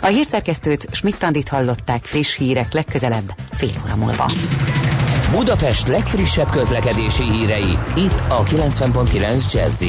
[0.00, 4.32] A hírszerkesztőt Schmidt-Tandit hallották friss hírek legközelebb fél óra múlva.
[5.30, 9.82] Budapest legfrissebb közlekedési hírei, itt a 90.9 jazz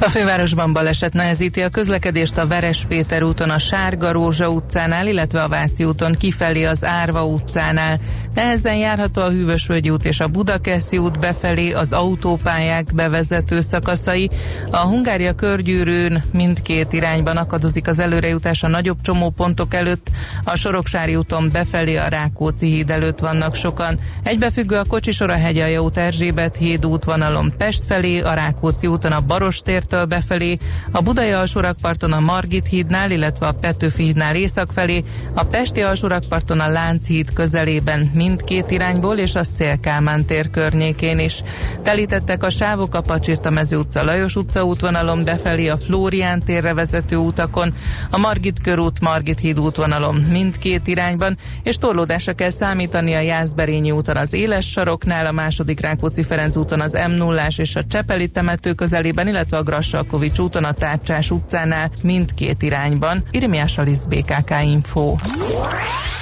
[0.00, 5.42] a fővárosban baleset nehezíti a közlekedést a Veres Péter úton a Sárga Rózsa utcánál, illetve
[5.42, 7.98] a Váci úton kifelé az Árva utcánál.
[8.34, 14.30] Nehezen járható a Hűvösvölgyi út és a Budakeszi út befelé az autópályák bevezető szakaszai.
[14.70, 20.10] A Hungária körgyűrűn mindkét irányban akadozik az előrejutás a nagyobb csomópontok előtt.
[20.44, 23.98] A Soroksári úton befelé a Rákóczi híd előtt vannak sokan.
[24.22, 29.20] Egybefüggő a Kocsisor a hegyalja út Erzsébet híd útvonalon Pest felé, a Rákóczi úton a
[29.20, 30.58] Barostér tértől befelé,
[30.90, 36.60] a Budai alsórakparton a Margit hídnál, illetve a Petőfi hídnál észak felé, a Pesti alsórakparton
[36.60, 41.42] a Lánchíd közelében mindkét irányból és a Szélkálmán tér környékén is.
[41.82, 47.16] Telítettek a sávok a Pacsirta mező utca Lajos utca útvonalon befelé, a Flórián térre vezető
[47.16, 47.74] utakon,
[48.10, 54.16] a Margit körút Margit híd útvonalon mindkét irányban, és torlódásra kell számítani a Jászberényi úton
[54.16, 58.72] az Éles saroknál, a második Rákóczi Ferenc úton az m 0 és a Csepeli temető
[58.72, 63.24] közelében, illetve a Grassalkovics úton a Tárcsás utcánál mindkét irányban.
[63.30, 65.14] Irmiás Alisz BKK Info.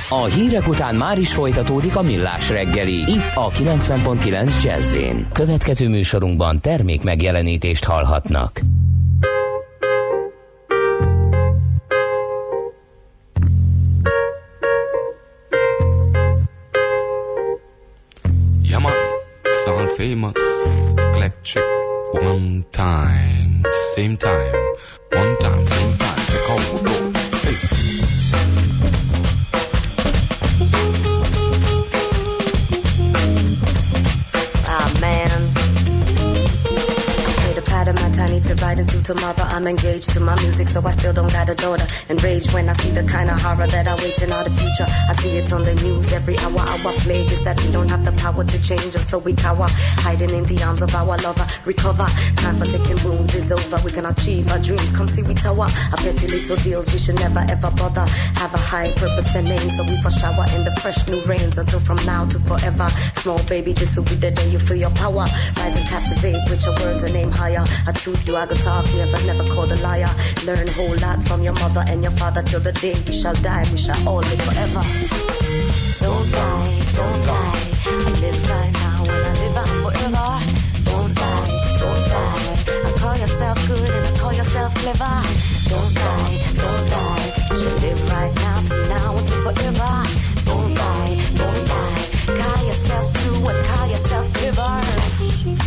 [0.08, 4.96] A hírek után már is folytatódik a millás reggeli, itt a 90.9 jazz
[5.32, 8.60] Következő műsorunkban termék megjelenítést hallhatnak.
[18.62, 18.92] Yeah man,
[19.64, 20.36] sound famous,
[20.96, 21.62] eclectic,
[22.12, 23.45] one time
[23.94, 24.54] same time,
[25.12, 26.16] one time, same time.
[26.26, 27.05] Take off,
[38.66, 39.46] ride into tomorrow.
[39.54, 41.86] I'm engaged to my music, so I still don't got a daughter.
[42.08, 44.88] Enraged when I see the kind of horror that awaits in our future.
[45.10, 46.62] I see it on the news every hour.
[46.72, 49.68] Our plague is that we don't have the power to change us, so we cower.
[50.06, 51.46] Hiding in the arms of our lover.
[51.64, 52.08] Recover.
[52.42, 53.78] Time for licking wounds is over.
[53.84, 54.90] We can achieve our dreams.
[54.96, 55.68] Come see we tower.
[55.92, 58.06] Our petty little deals we should never ever bother.
[58.42, 61.56] Have a high purpose and name, so we for shower in the fresh new rains
[61.56, 62.88] until from now to forever.
[63.22, 65.26] Small baby, this will be the day you feel your power.
[65.58, 67.64] Rise and captivate with your words and aim higher.
[67.86, 70.14] A truth you are good talk, never, never called a liar.
[70.44, 73.34] Learn a whole lot from your mother and your father till the day we shall
[73.34, 73.64] die.
[73.72, 74.82] We shall all live forever.
[76.00, 77.76] Don't die, don't die.
[77.86, 80.28] I live right now and I live on forever.
[80.84, 81.46] Don't die,
[81.80, 82.88] don't die.
[82.88, 85.16] I call yourself good and I call yourself clever.
[85.68, 87.26] Don't die, don't die.
[87.50, 89.92] You should live right now from now until forever.
[90.44, 92.02] Don't die, don't die.
[92.40, 93.75] Call yourself true and call.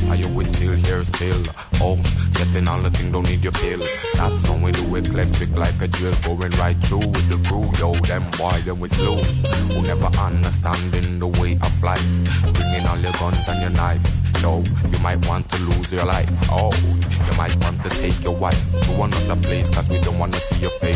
[0.09, 1.43] Are you still here still?
[1.75, 1.95] Oh,
[2.33, 3.79] getting all the thing, don't need your pill.
[4.15, 5.09] That's how we do it,
[5.53, 7.69] like a drill, going right through with the crew.
[7.77, 9.17] Yo, them boy, them we slow.
[9.17, 12.05] Who never understanding the way of life.
[12.53, 14.01] Bringing all your guns and your knife.
[14.41, 16.29] Yo, you might want to lose your life.
[16.49, 20.39] Oh, you might want to take your wife to another place, cause we don't wanna
[20.39, 20.88] see your face.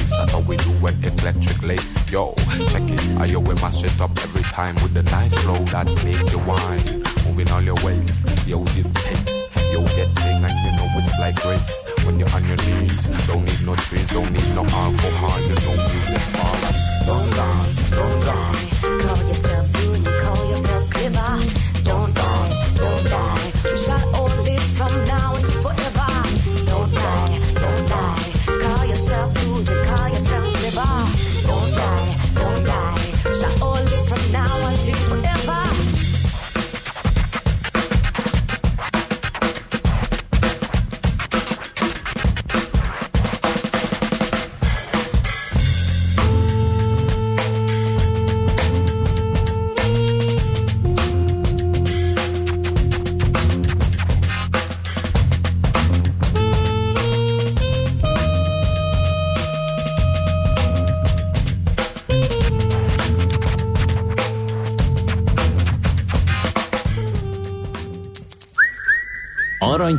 [1.24, 2.12] Electric lace.
[2.12, 2.34] Yo,
[2.70, 3.02] check it.
[3.18, 6.40] I yo, we mash it up every time with the nice flow that make you
[6.40, 7.04] wine.
[7.26, 8.26] Moving all your ways.
[8.46, 9.32] Yo, you pace.
[9.72, 11.72] Yo, that thing, and you know it's like grace.
[12.06, 15.74] When you're on your knees, don't need no trees, don't need no alcohol, just no
[15.88, 16.24] music.
[16.44, 16.60] All.
[17.08, 19.08] Don't die, don't die.
[19.08, 19.83] Call yourself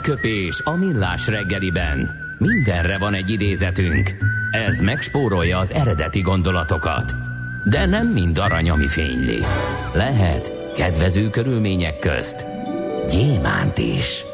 [0.04, 2.10] Aranyköpés a millás reggeliben.
[2.38, 4.10] Mindenre van egy idézetünk.
[4.50, 7.14] Ez megspórolja az eredeti gondolatokat.
[7.64, 9.38] De nem mind arany, ami fényli.
[9.94, 12.44] Lehet kedvező körülmények közt
[13.10, 14.24] gyémánt is.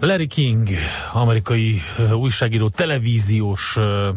[0.00, 0.68] Larry King,
[1.12, 1.80] amerikai
[2.12, 4.08] újságíró, televíziós uh,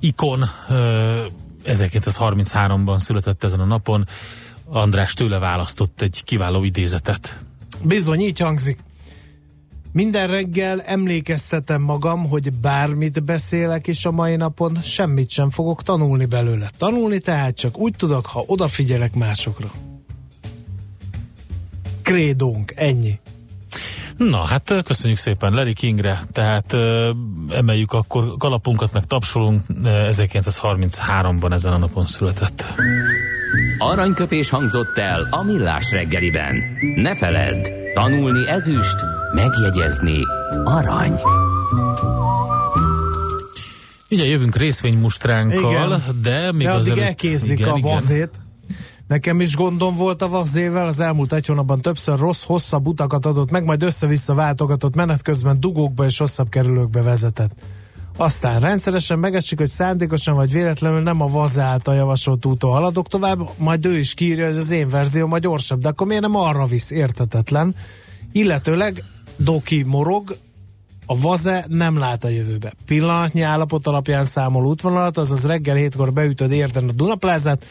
[0.00, 1.26] ikon, uh,
[1.64, 4.04] 1933-ban született ezen a napon.
[4.64, 7.47] András tőle választott egy kiváló idézetet.
[7.82, 8.78] Bizony, így hangzik.
[9.92, 16.24] Minden reggel emlékeztetem magam, hogy bármit beszélek is a mai napon, semmit sem fogok tanulni
[16.24, 16.70] belőle.
[16.78, 19.70] Tanulni tehát csak úgy tudok, ha odafigyelek másokra.
[22.02, 23.18] Krédónk, ennyi.
[24.16, 26.76] Na, hát köszönjük szépen Larry Kingre, tehát
[27.50, 32.74] emeljük akkor kalapunkat, meg tapsolunk, 1933-ban ezen a napon született.
[33.78, 36.62] Aranyköpés hangzott el a millás reggeliben.
[36.94, 38.96] Ne feledd, tanulni ezüst,
[39.34, 40.20] megjegyezni
[40.64, 41.20] arany.
[44.10, 46.20] Ugye jövünk részvénymustránkkal, Igen.
[46.22, 47.06] de még De addig azért...
[47.06, 47.92] elkézik igen, a igen.
[47.92, 48.30] vazét.
[49.06, 53.50] Nekem is gondom volt a vazével, az elmúlt egy hónapban többször rossz, hosszabb utakat adott
[53.50, 57.52] meg, majd össze-vissza váltogatott menet közben dugókba és hosszabb kerülőkbe vezetett.
[58.20, 63.38] Aztán rendszeresen megesik, hogy szándékosan vagy véletlenül nem a vaze által javasolt úton haladok tovább,
[63.58, 66.66] majd ő is kírja, hogy az én verzióm a gyorsabb, de akkor miért nem arra
[66.66, 67.74] visz, értetetlen.
[68.32, 69.04] Illetőleg
[69.36, 70.36] Doki morog,
[71.06, 72.72] a vaze nem lát a jövőbe.
[72.86, 77.64] Pillanatnyi állapot alapján számol útvonalat, azaz reggel hétkor beütöd érten a Dunaplázát,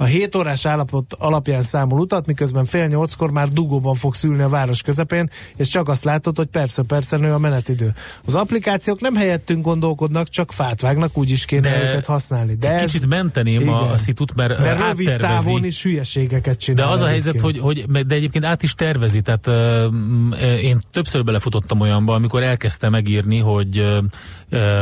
[0.00, 4.48] a 7 órás állapot alapján számol utat, miközben fél nyolckor már dugóban fog szülni a
[4.48, 7.94] város közepén, és csak azt látod, hogy persze-persze nő a menetidő.
[8.24, 12.54] Az applikációk nem helyettünk gondolkodnak, csak fát vágnak, úgy is kéne De őket használni.
[12.54, 13.74] De egy ez, kicsit menteném igen.
[13.74, 16.92] a szitut, mert, mert rövid távon is hülyeségeket De csinál.
[16.92, 17.64] az a helyzet, egyébként.
[17.64, 22.88] hogy, hogy de egyébként át is tervezi, tehát uh, én többször belefutottam olyanba, amikor elkezdte
[22.88, 24.04] megírni, hogy uh,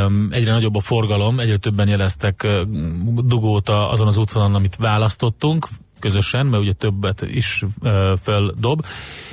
[0.05, 2.61] um, egyre nagyobb a forgalom, egyre többen jeleztek uh,
[3.25, 4.77] dugót azon az útvonalon, amit
[5.09, 5.69] választottunk,
[6.01, 8.87] közösen, mert ugye többet is uh, feldob,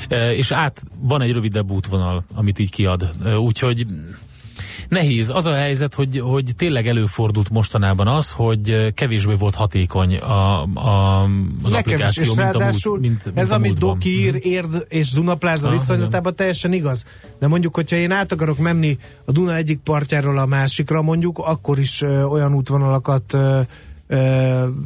[0.10, 3.14] uh, és át van egy rövidebb útvonal, amit így kiad.
[3.24, 3.86] Uh, úgyhogy
[4.90, 5.30] Nehéz.
[5.30, 11.24] Az a helyzet, hogy, hogy tényleg előfordult mostanában az, hogy kevésbé volt hatékony a, a,
[11.24, 13.78] az Nekem applikáció, is, és mint a, múlt, mint, mint ez, a amit.
[13.78, 17.06] Doki ír, Érd és Dunapláza viszonylatában teljesen igaz.
[17.40, 21.80] De mondjuk, hogyha én át akarok menni a Duna egyik partjáról a másikra, mondjuk, akkor
[21.80, 23.60] is ö, olyan útvonalakat ö,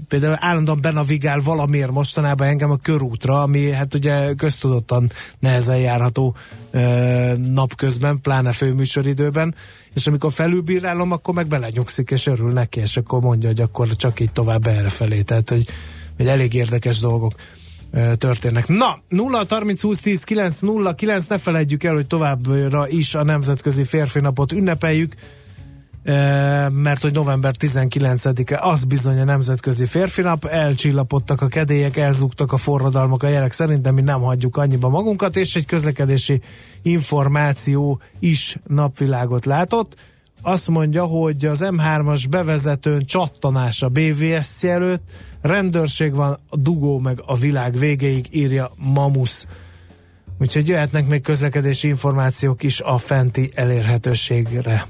[0.07, 6.35] például állandóan benavigál valamiért mostanában engem a körútra, ami hát ugye köztudottan nehezen járható
[7.53, 9.55] napközben, pláne főműsoridőben,
[9.93, 14.19] és amikor felülbírálom, akkor meg belenyugszik, és örül neki, és akkor mondja, hogy akkor csak
[14.19, 15.21] így tovább errefelé.
[15.21, 15.65] Tehát, hogy,
[16.17, 17.33] hogy elég érdekes dolgok
[18.17, 18.67] történnek.
[18.67, 23.23] Na, 0 30 20 10 9 0 9, ne felejtjük el, hogy továbbra is a
[23.23, 25.15] Nemzetközi Férfi Napot ünnepeljük,
[26.71, 32.57] mert hogy november 19-e az bizony a Nemzetközi Férfi Nap, elcsillapodtak a kedélyek, elzúgtak a
[32.57, 36.41] forradalmak a jelek szerint, de mi nem hagyjuk annyiba magunkat, és egy közlekedési
[36.81, 39.95] információ is napvilágot látott.
[40.41, 45.03] Azt mondja, hogy az M3-as bevezetőn csattanás a BVSC előtt,
[45.41, 49.45] rendőrség van, a dugó meg a világ végéig, írja Mamusz.
[50.39, 54.87] Úgyhogy jöhetnek még közlekedési információk is a fenti elérhetőségre.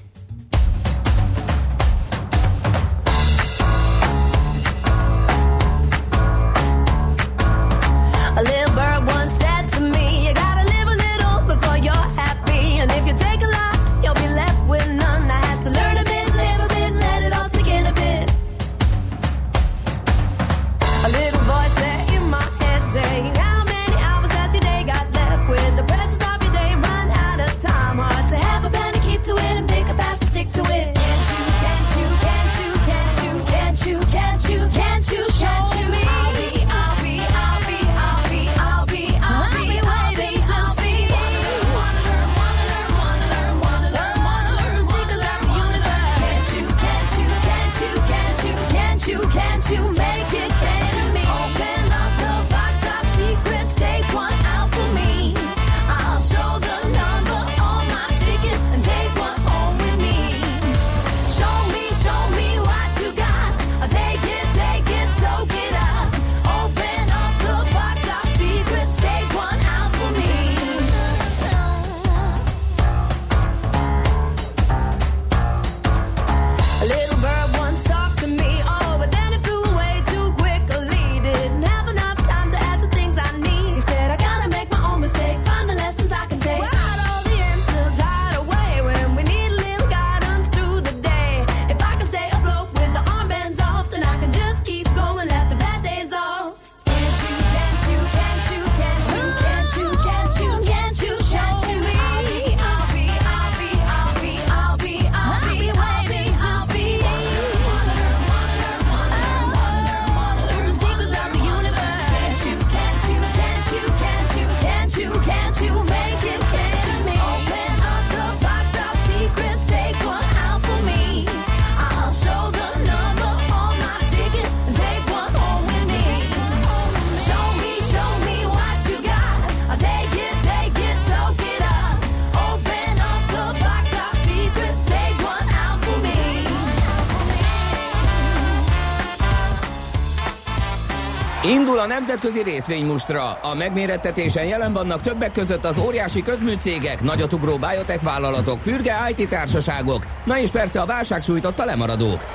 [142.00, 143.32] Nemzetközi részvénymustra.
[143.32, 150.06] A megmérettetésen jelen vannak többek között az óriási közműcégek, nagyotugró biotech vállalatok, fürge IT társaságok,
[150.24, 152.26] na és persze a válság sújtotta lemaradók.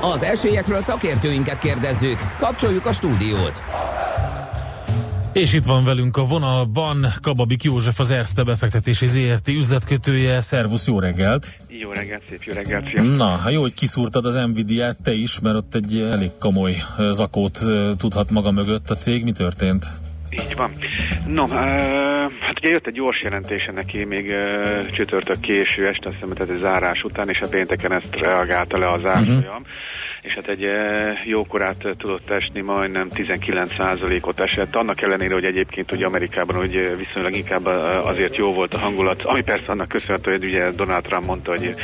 [0.00, 2.18] Az esélyekről szakértőinket kérdezzük.
[2.38, 3.62] Kapcsoljuk a stúdiót.
[5.36, 10.40] És itt van velünk a vonalban Kababik József, az Erste befektetési ZRT üzletkötője.
[10.40, 11.52] Szervusz, jó reggelt!
[11.68, 13.02] Jó reggelt, szép jó reggelt, szia.
[13.02, 16.74] Na, ha jó, hogy kiszúrtad az Nvidia-t te is, mert ott egy elég komoly
[17.10, 17.58] zakót
[17.98, 19.24] tudhat maga mögött a cég.
[19.24, 19.86] Mi történt?
[20.30, 20.70] Így van.
[21.26, 21.50] No, uh,
[22.40, 26.52] hát ugye jött egy gyors jelentése neki még uh, csütörtök késő este, azt hiszem, tehát
[26.52, 29.40] egy zárás után, és a pénteken ezt reagálta le az árfolyam.
[29.40, 29.66] Uh-huh
[30.26, 36.06] és hát egy eh, jókorát tudott esni, majdnem 19%-ot esett, annak ellenére, hogy egyébként ugye
[36.06, 40.30] Amerikában hogy eh, viszonylag inkább eh, azért jó volt a hangulat, ami persze annak köszönhető,
[40.30, 41.74] hogy ugye Donald Trump mondta, hogy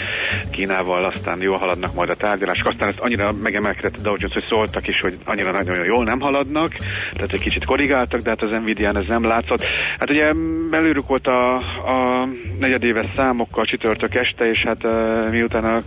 [0.50, 4.46] Kínával aztán jól haladnak majd a tárgyalások, aztán ezt annyira megemelkedett a Dow Jones, hogy
[4.48, 6.72] szóltak is, hogy annyira nagyon jól nem haladnak,
[7.12, 9.64] tehát egy kicsit korrigáltak, de hát az Nvidia-n ez nem látszott.
[9.98, 10.32] Hát ugye
[10.70, 12.28] belőlük volt a, a
[12.58, 14.82] negyedéves számokkal csütörtök este, és hát
[15.30, 15.80] miután a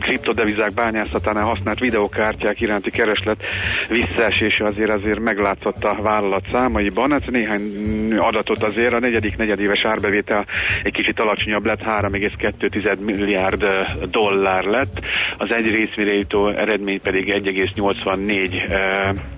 [0.00, 3.40] kriptodevizák bányászatánál használt videokártyák iránti kereslet
[3.88, 7.10] visszaesése azért azért meglátszott a vállalat számaiban.
[7.10, 7.62] Hát néhány
[8.18, 10.46] adatot azért a negyedik negyedéves árbevétel
[10.82, 13.64] egy kicsit alacsonyabb lett, 3,2 milliárd
[14.10, 15.00] dollár lett,
[15.38, 19.34] az egy részmire jutó eredmény pedig 1,84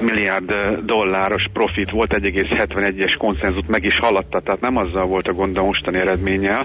[0.00, 5.56] milliárd dolláros profit volt, 1,71-es konszenzut meg is haladta, tehát nem azzal volt a gond
[5.56, 6.58] a mostani eredménye.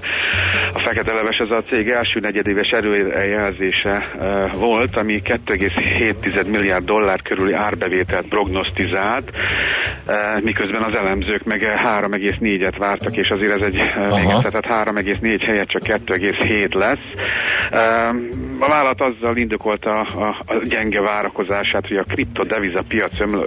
[0.74, 7.22] A fekete leves ez a cég első negyedéves erőjelzése uh, volt, ami 2,7 milliárd dollár
[7.22, 9.32] körüli árbevételt prognosztizált,
[10.42, 15.82] miközben az elemzők meg 3,4-et vártak, és azért ez egy még tehát 3,4 helyett csak
[15.82, 16.98] 2,7 lesz.
[18.60, 22.97] A vállalat azzal indokolta a, a, a gyenge várakozását, hogy a kriptodeviza piac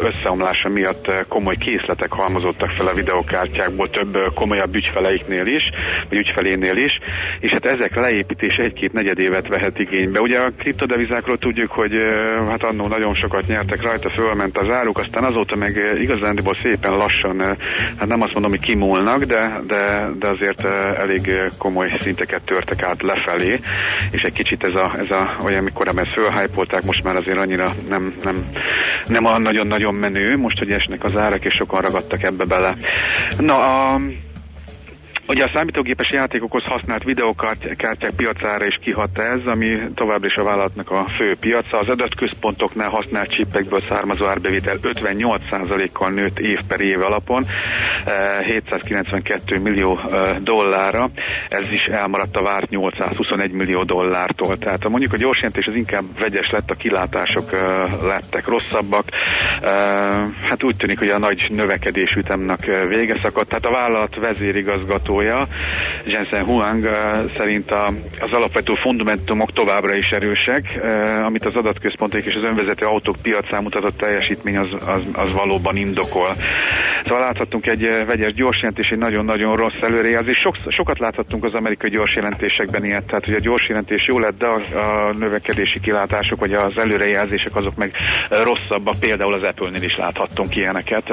[0.01, 5.63] összeomlása miatt eh, komoly készletek halmozottak fel a videokártyákból több eh, komolyabb ügyfeleiknél is,
[6.09, 6.99] vagy ügyfelénél is,
[7.41, 10.21] és hát ezek leépítés egy-két negyedévet vehet igénybe.
[10.21, 14.99] Ugye a kriptodevizákról tudjuk, hogy eh, hát annó nagyon sokat nyertek rajta, fölment az áruk,
[14.99, 17.41] aztán azóta meg igazándiból szépen lassan,
[17.97, 20.65] hát nem azt mondom, hogy kimúlnak, de, de, de azért
[20.99, 23.61] elég komoly szinteket törtek át lefelé,
[24.11, 27.73] és egy kicsit ez a, ez a olyan, amikor ezt fölhájpolták, most már azért annyira
[27.89, 28.35] nem, nem,
[29.07, 32.77] nem a nagyon-nagyon menő, most, hogy esnek az árak, és sokan ragadtak ebbe bele.
[33.39, 33.55] Na,
[33.93, 34.01] a
[35.31, 40.91] Ugye a számítógépes játékokhoz használt videokártyák piacára is kihat ez, ami továbbra is a vállalatnak
[40.91, 41.79] a fő piaca.
[41.79, 47.45] Az adatközpontoknál használt csipekből származó árbevétel 58%-kal nőtt év per év alapon,
[48.45, 51.11] 792 eh, millió eh, dollárra.
[51.49, 54.59] Ez is elmaradt a várt 821 millió dollártól.
[54.59, 57.61] Tehát mondjuk a gyorsjelentés az inkább vegyes lett, a kilátások eh,
[58.03, 59.05] lettek rosszabbak.
[60.43, 63.49] Hát úgy tűnik, hogy a nagy növekedés ütemnek vége szakadt.
[63.49, 65.47] Tehát a vállalat vezérigazgató igazgatója,
[66.05, 66.89] Jensen Huang
[67.37, 67.87] szerint a,
[68.21, 70.81] az alapvető fundamentumok továbbra is erősek,
[71.25, 76.29] amit az adatközpontok és az önvezető autók piacán mutatott teljesítmény az, az, az valóban indokol.
[77.05, 80.39] Szóval láthattunk egy vegyes gyorsjelentés, egy nagyon-nagyon rossz előrejelzés.
[80.39, 84.79] Sok, sokat láthattunk az amerikai gyorsjelentésekben ilyet, tehát hogy a gyorsjelentés jó lett, de a,
[84.79, 87.93] a növekedési kilátások vagy az előrejelzések azok meg
[88.43, 88.95] rosszabbak.
[89.01, 91.13] Például az Apple-nél is láthattunk ilyeneket,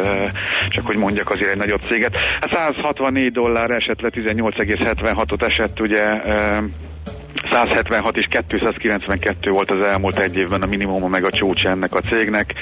[0.69, 2.15] csak hogy mondjak azért egy nagyobb céget.
[2.51, 6.21] 164 hát dollár esett le, 18,76-ot esett ugye
[7.51, 11.99] 176 és 292 volt az elmúlt egy évben a minimum meg a csúcs ennek a
[11.99, 12.53] cégnek.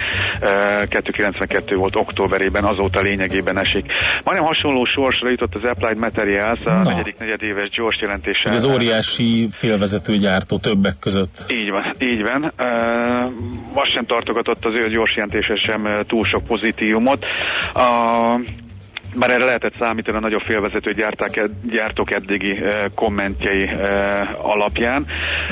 [0.89, 3.85] 292 volt októberében, azóta lényegében esik.
[4.23, 6.83] Majdnem hasonló sorsra jutott az Applied Materials a Na.
[6.83, 8.49] negyedik negyedéves gyors jelentése.
[8.49, 11.45] Az óriási félvezetőgyártó többek között.
[11.47, 12.51] Így van, így van.
[13.73, 17.25] Azt sem tartogatott az ő gyors jelentése sem túl sok pozitívumot.
[17.73, 18.39] A
[19.15, 25.05] már erre lehetett számítani a nagyobb félvezető gyárták, gyártók eddigi e, kommentjei e, alapján.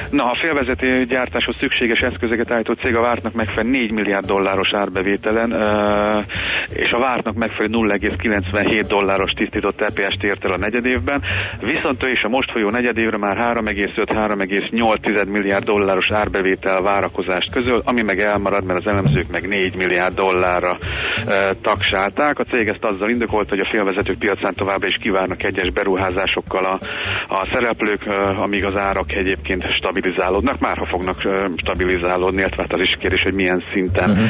[0.10, 5.54] Na, a félvezető gyártáshoz szükséges eszközöket állító cég a vártnak megfelelő 4 milliárd dolláros árbevételen,
[5.54, 6.24] e,
[6.74, 11.22] és a vártnak megfelelő 0,97 dolláros tisztított EPS-t ért el a negyedévben,
[11.60, 18.02] viszont ő is a most folyó negyedévre már 3,5-3,8 milliárd dolláros árbevétel várakozást közöl, ami
[18.02, 20.78] meg elmarad, mert az elemzők meg 4 milliárd dollárra
[21.62, 22.40] taksálták.
[22.40, 26.80] A cég ezt azzal indokolt, hogy a félvezetők piacán továbbra is kívánnak egyes beruházásokkal a,
[27.28, 28.06] a szereplők,
[28.42, 31.22] amíg az árak egyébként stabilizálódnak, már ha fognak
[31.56, 34.10] stabilizálódni, illetve hát az is kérdés, hogy milyen szinten.
[34.10, 34.26] Uh-huh.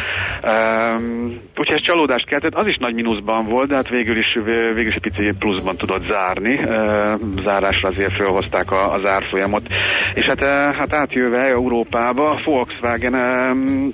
[0.96, 4.88] Um, úgyhogy ez csalódást keltett, az is nagy mínuszban volt, de hát végül is, végül
[4.88, 6.54] is egy pici pluszban tudott zárni.
[6.54, 9.68] Uh, zárásra azért felhozták a, az árfolyamot.
[10.14, 10.44] És hát,
[10.76, 13.94] hát átjöve Európába, Volkswagen um,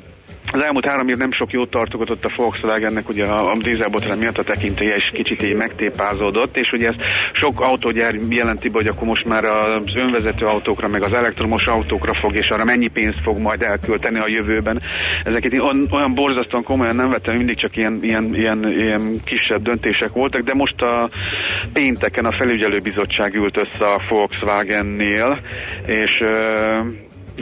[0.51, 4.37] az elmúlt három év nem sok jót tartogatott a Volkswagennek, ugye a, a dízelbotrány miatt
[4.37, 6.99] a tekintélye is kicsit így megtépázódott, és ugye ezt
[7.33, 12.35] sok autógyár jelenti, hogy akkor most már az önvezető autókra, meg az elektromos autókra fog,
[12.35, 14.81] és arra mennyi pénzt fog majd elkölteni a jövőben.
[15.23, 15.53] Ezeket
[15.91, 20.53] olyan borzasztóan komolyan nem vettem, mindig csak ilyen, ilyen, ilyen, ilyen kisebb döntések voltak, de
[20.53, 21.09] most a
[21.73, 25.41] pénteken a felügyelőbizottság ült össze a Volkswagennél,
[25.85, 26.23] és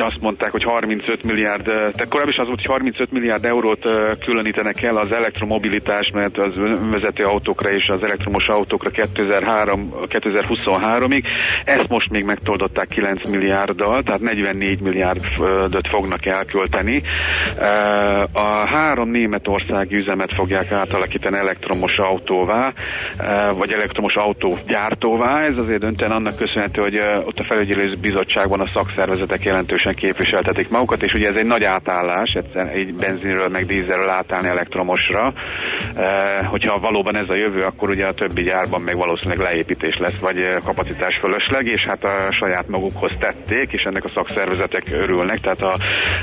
[0.02, 3.86] azt mondták, hogy 35 milliárd, tehát korábban is az volt, hogy 35 milliárd eurót
[4.26, 11.24] különítenek el az elektromobilitás, mert az önvezető autókra és az elektromos autókra 2003, 2023-ig.
[11.66, 17.02] Ezt most még megtoldották 9 milliárddal, tehát 44 milliárdot fognak elkölteni.
[18.32, 22.74] A három németországi üzemet fogják átalakítani elektromos autóvá,
[23.58, 25.42] vagy elektromos autógyártóvá.
[25.42, 30.70] Ez azért döntően annak köszönhető, hogy ott a felügyelő bizottságban a szakszervezetek jelentős erősen képviseltetik
[30.70, 35.34] magukat, és ugye ez egy nagy átállás, egyszerűen egy benzinről meg dízelről átállni elektromosra.
[35.96, 40.18] E, hogyha valóban ez a jövő, akkor ugye a többi gyárban még valószínűleg leépítés lesz,
[40.20, 45.40] vagy eh, kapacitás fölösleg, és hát a saját magukhoz tették, és ennek a szakszervezetek örülnek,
[45.40, 45.74] tehát a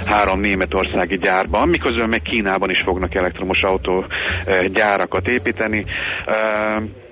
[0.07, 4.05] három németországi gyárban, miközben meg Kínában is fognak elektromos autó
[4.47, 5.85] eh, gyárakat építeni.
[6.27, 7.03] E,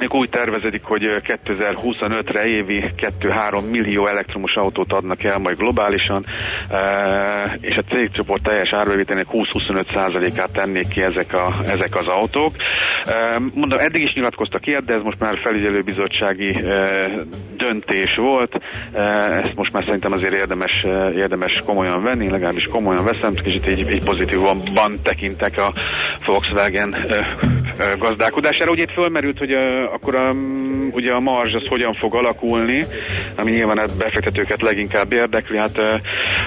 [0.00, 1.02] ők úgy tervezedik, hogy
[1.44, 2.82] 2025-re évi
[3.20, 6.24] 2-3 millió elektromos autót adnak el majd globálisan,
[7.60, 12.54] és a cégcsoport teljes árbevételének 20-25 százalékát tennék ki ezek, a, ezek az autók.
[13.54, 16.56] Mondom, eddig is nyilatkoztak ilyet, de ez most már felügyelőbizottsági
[17.56, 18.52] döntés volt.
[19.42, 20.84] Ezt most már szerintem azért érdemes,
[21.16, 24.62] érdemes komolyan venni, legalábbis komolyan veszem, kicsit egy, egy pozitívan
[25.02, 25.72] tekintek a
[26.26, 26.96] Volkswagen
[27.98, 28.70] gazdálkodására.
[28.70, 29.52] Ugye itt fölmerült, hogy
[29.92, 30.34] akkor a,
[30.90, 32.84] ugye a marzs az hogyan fog alakulni,
[33.36, 35.56] ami nyilván a befektetőket leginkább érdekli.
[35.58, 35.78] Hát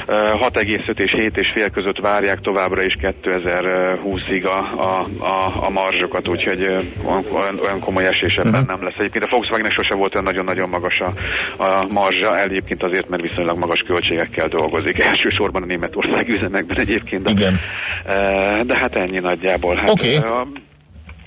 [0.08, 6.64] 6,5 és 7,5 között várják továbbra is 2020-ig a, a, a, a marzsokat, úgyhogy
[7.34, 8.68] olyan, olyan komoly esés ebben uh-huh.
[8.68, 8.96] nem lesz.
[8.98, 11.10] Egyébként a Volkswagen sose volt olyan nagyon-nagyon magas a,
[11.64, 15.04] a marzsa, egyébként azért, mert viszonylag magas költségekkel dolgozik.
[15.12, 17.24] Elsősorban a Németország üzemekben egyébként.
[17.24, 17.60] De, Igen.
[18.66, 19.76] De hát ennyi nagyjából.
[19.76, 20.20] Hát, okay.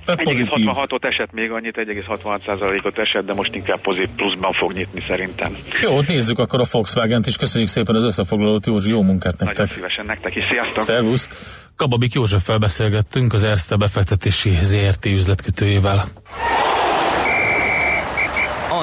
[0.07, 5.57] 1,66-ot esett még annyit, 1,66%-ot esett, de most inkább pozit pluszban fog nyitni szerintem.
[5.81, 7.37] Jó, nézzük akkor a Volkswagen-t is.
[7.37, 9.57] Köszönjük szépen az összefoglalót, Józsi, jó munkát nektek.
[9.57, 10.83] Nagyon szívesen nektek is, sziasztok!
[10.83, 11.29] Szervusz!
[11.77, 16.05] Kababik Józseffel beszélgettünk az Erste befektetési ZRT üzletkötőjével.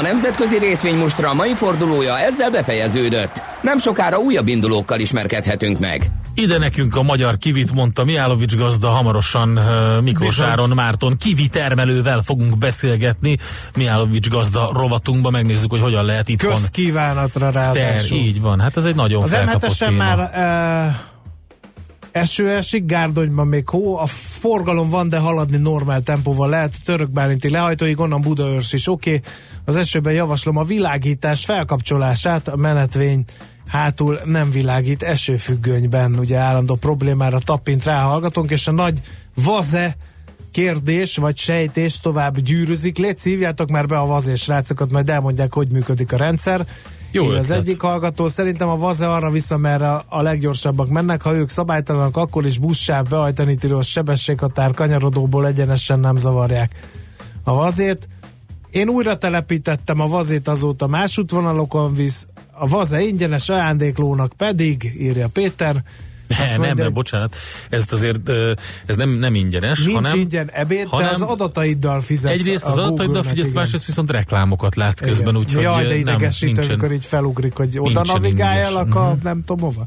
[0.02, 3.42] A nemzetközi részvénymustra a mai fordulója ezzel befejeződött.
[3.62, 6.12] Nem sokára újabb indulókkal ismerkedhetünk meg.
[6.34, 9.60] Ide nekünk a magyar kivit, mondta Miálovics gazda, hamarosan
[10.04, 13.38] Miklós Áron Márton kivi termelővel fogunk beszélgetni.
[13.76, 18.18] Miálovics gazda rovatunkba megnézzük, hogy hogyan lehet itt Közkívánatra ráadásul.
[18.18, 19.38] Ter, így van, hát ez egy nagyon Az
[19.90, 20.96] m már uh,
[22.12, 27.50] eső esik, Gárdonyban még hó, a forgalom van, de haladni normál tempóval lehet, Török Bálinti
[27.50, 29.10] lehajtóig, onnan Budaörs is oké.
[29.10, 29.22] Okay.
[29.66, 33.24] Az esőben javaslom a világítás felkapcsolását, a menetvény
[33.68, 39.02] hátul nem világít esőfüggönyben, ugye állandó problémára tapint ráhallgatunk, és a nagy
[39.36, 39.96] vaze
[40.52, 42.98] kérdés vagy sejtés tovább gyűrűzik.
[42.98, 46.66] Légy szívjátok már be a vazés srácokat, majd elmondják, hogy működik a rendszer.
[47.12, 51.34] Jó az egyik hallgató szerintem a vaze arra vissza, mert a, a leggyorsabbak mennek, ha
[51.34, 56.76] ők szabálytalanak, akkor is buszsáv behajtani tilos sebességhatár kanyarodóból egyenesen nem zavarják
[57.44, 58.08] a vazét.
[58.72, 65.28] Én újra telepítettem a vazét azóta más útvonalokon visz, a vaze ingyenes ajándéklónak pedig, írja
[65.28, 65.84] Péter,
[66.38, 67.36] ne, nem, nem, bocsánat,
[67.70, 68.30] ez azért
[68.86, 70.20] ez nem, nem ingyenes, Nincs hanem...
[70.20, 75.02] ingyen ebéd, hanem te az adataiddal fizetsz Egyrészt az adataiddal figyelsz, másrészt viszont reklámokat látsz
[75.02, 79.22] közben, úgyhogy Jaj, de idegesít, amikor így felugrik, hogy oda navigáljálak a uh-huh.
[79.22, 79.86] nem tudom hova.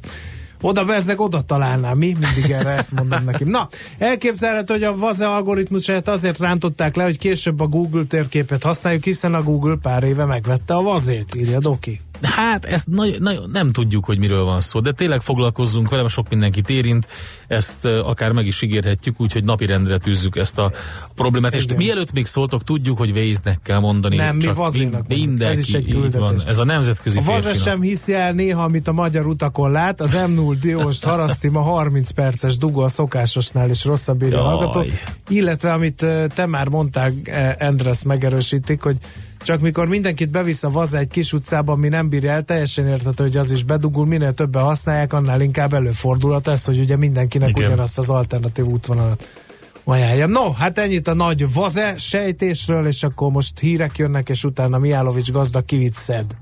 [0.64, 2.06] Oda bezzeg, oda találnám, mi?
[2.06, 3.44] Mindig erre ezt mondom neki.
[3.44, 9.04] Na, elképzelhető, hogy a Vaze algoritmusát azért rántották le, hogy később a Google térképet használjuk,
[9.04, 12.00] hiszen a Google pár éve megvette a Vazét, írja Doki.
[12.22, 16.28] Hát ezt nagy, nagy, nem tudjuk, hogy miről van szó, de tényleg foglalkozzunk vele, sok
[16.28, 17.08] mindenkit érint,
[17.46, 20.72] ezt akár meg is ígérhetjük, úgyhogy napirendre tűzzük ezt a
[21.14, 21.54] problémát.
[21.54, 21.66] Igen.
[21.68, 24.16] És mielőtt még szóltok, tudjuk, hogy Véznek kell mondani.
[24.16, 26.18] Nem, mi vazinak mindenki, Ez is egy küldetés.
[26.18, 26.42] Van.
[26.46, 30.00] Ez a nemzetközi A Vaze sem hiszi el néha, amit a magyar utakon lát.
[30.00, 34.84] Az M0 Dióst haraszti ma 30 perces dugó a szokásosnál is rosszabb írja hallgató.
[35.28, 37.12] Illetve, amit te már mondtál,
[37.58, 38.96] Endres megerősítik, hogy
[39.44, 43.24] csak mikor mindenkit bevisz a vaza egy kis utcába, mi nem bírja el, teljesen érthető,
[43.24, 47.66] hogy az is bedugul, minél többen használják, annál inkább előfordulhat ez, hogy ugye mindenkinek Igen.
[47.66, 49.28] ugyanazt az alternatív útvonalat
[49.84, 50.26] ajánlja.
[50.26, 55.30] No, hát ennyit a nagy vaze sejtésről, és akkor most hírek jönnek, és utána Miálovics
[55.30, 56.36] gazda kivit szed.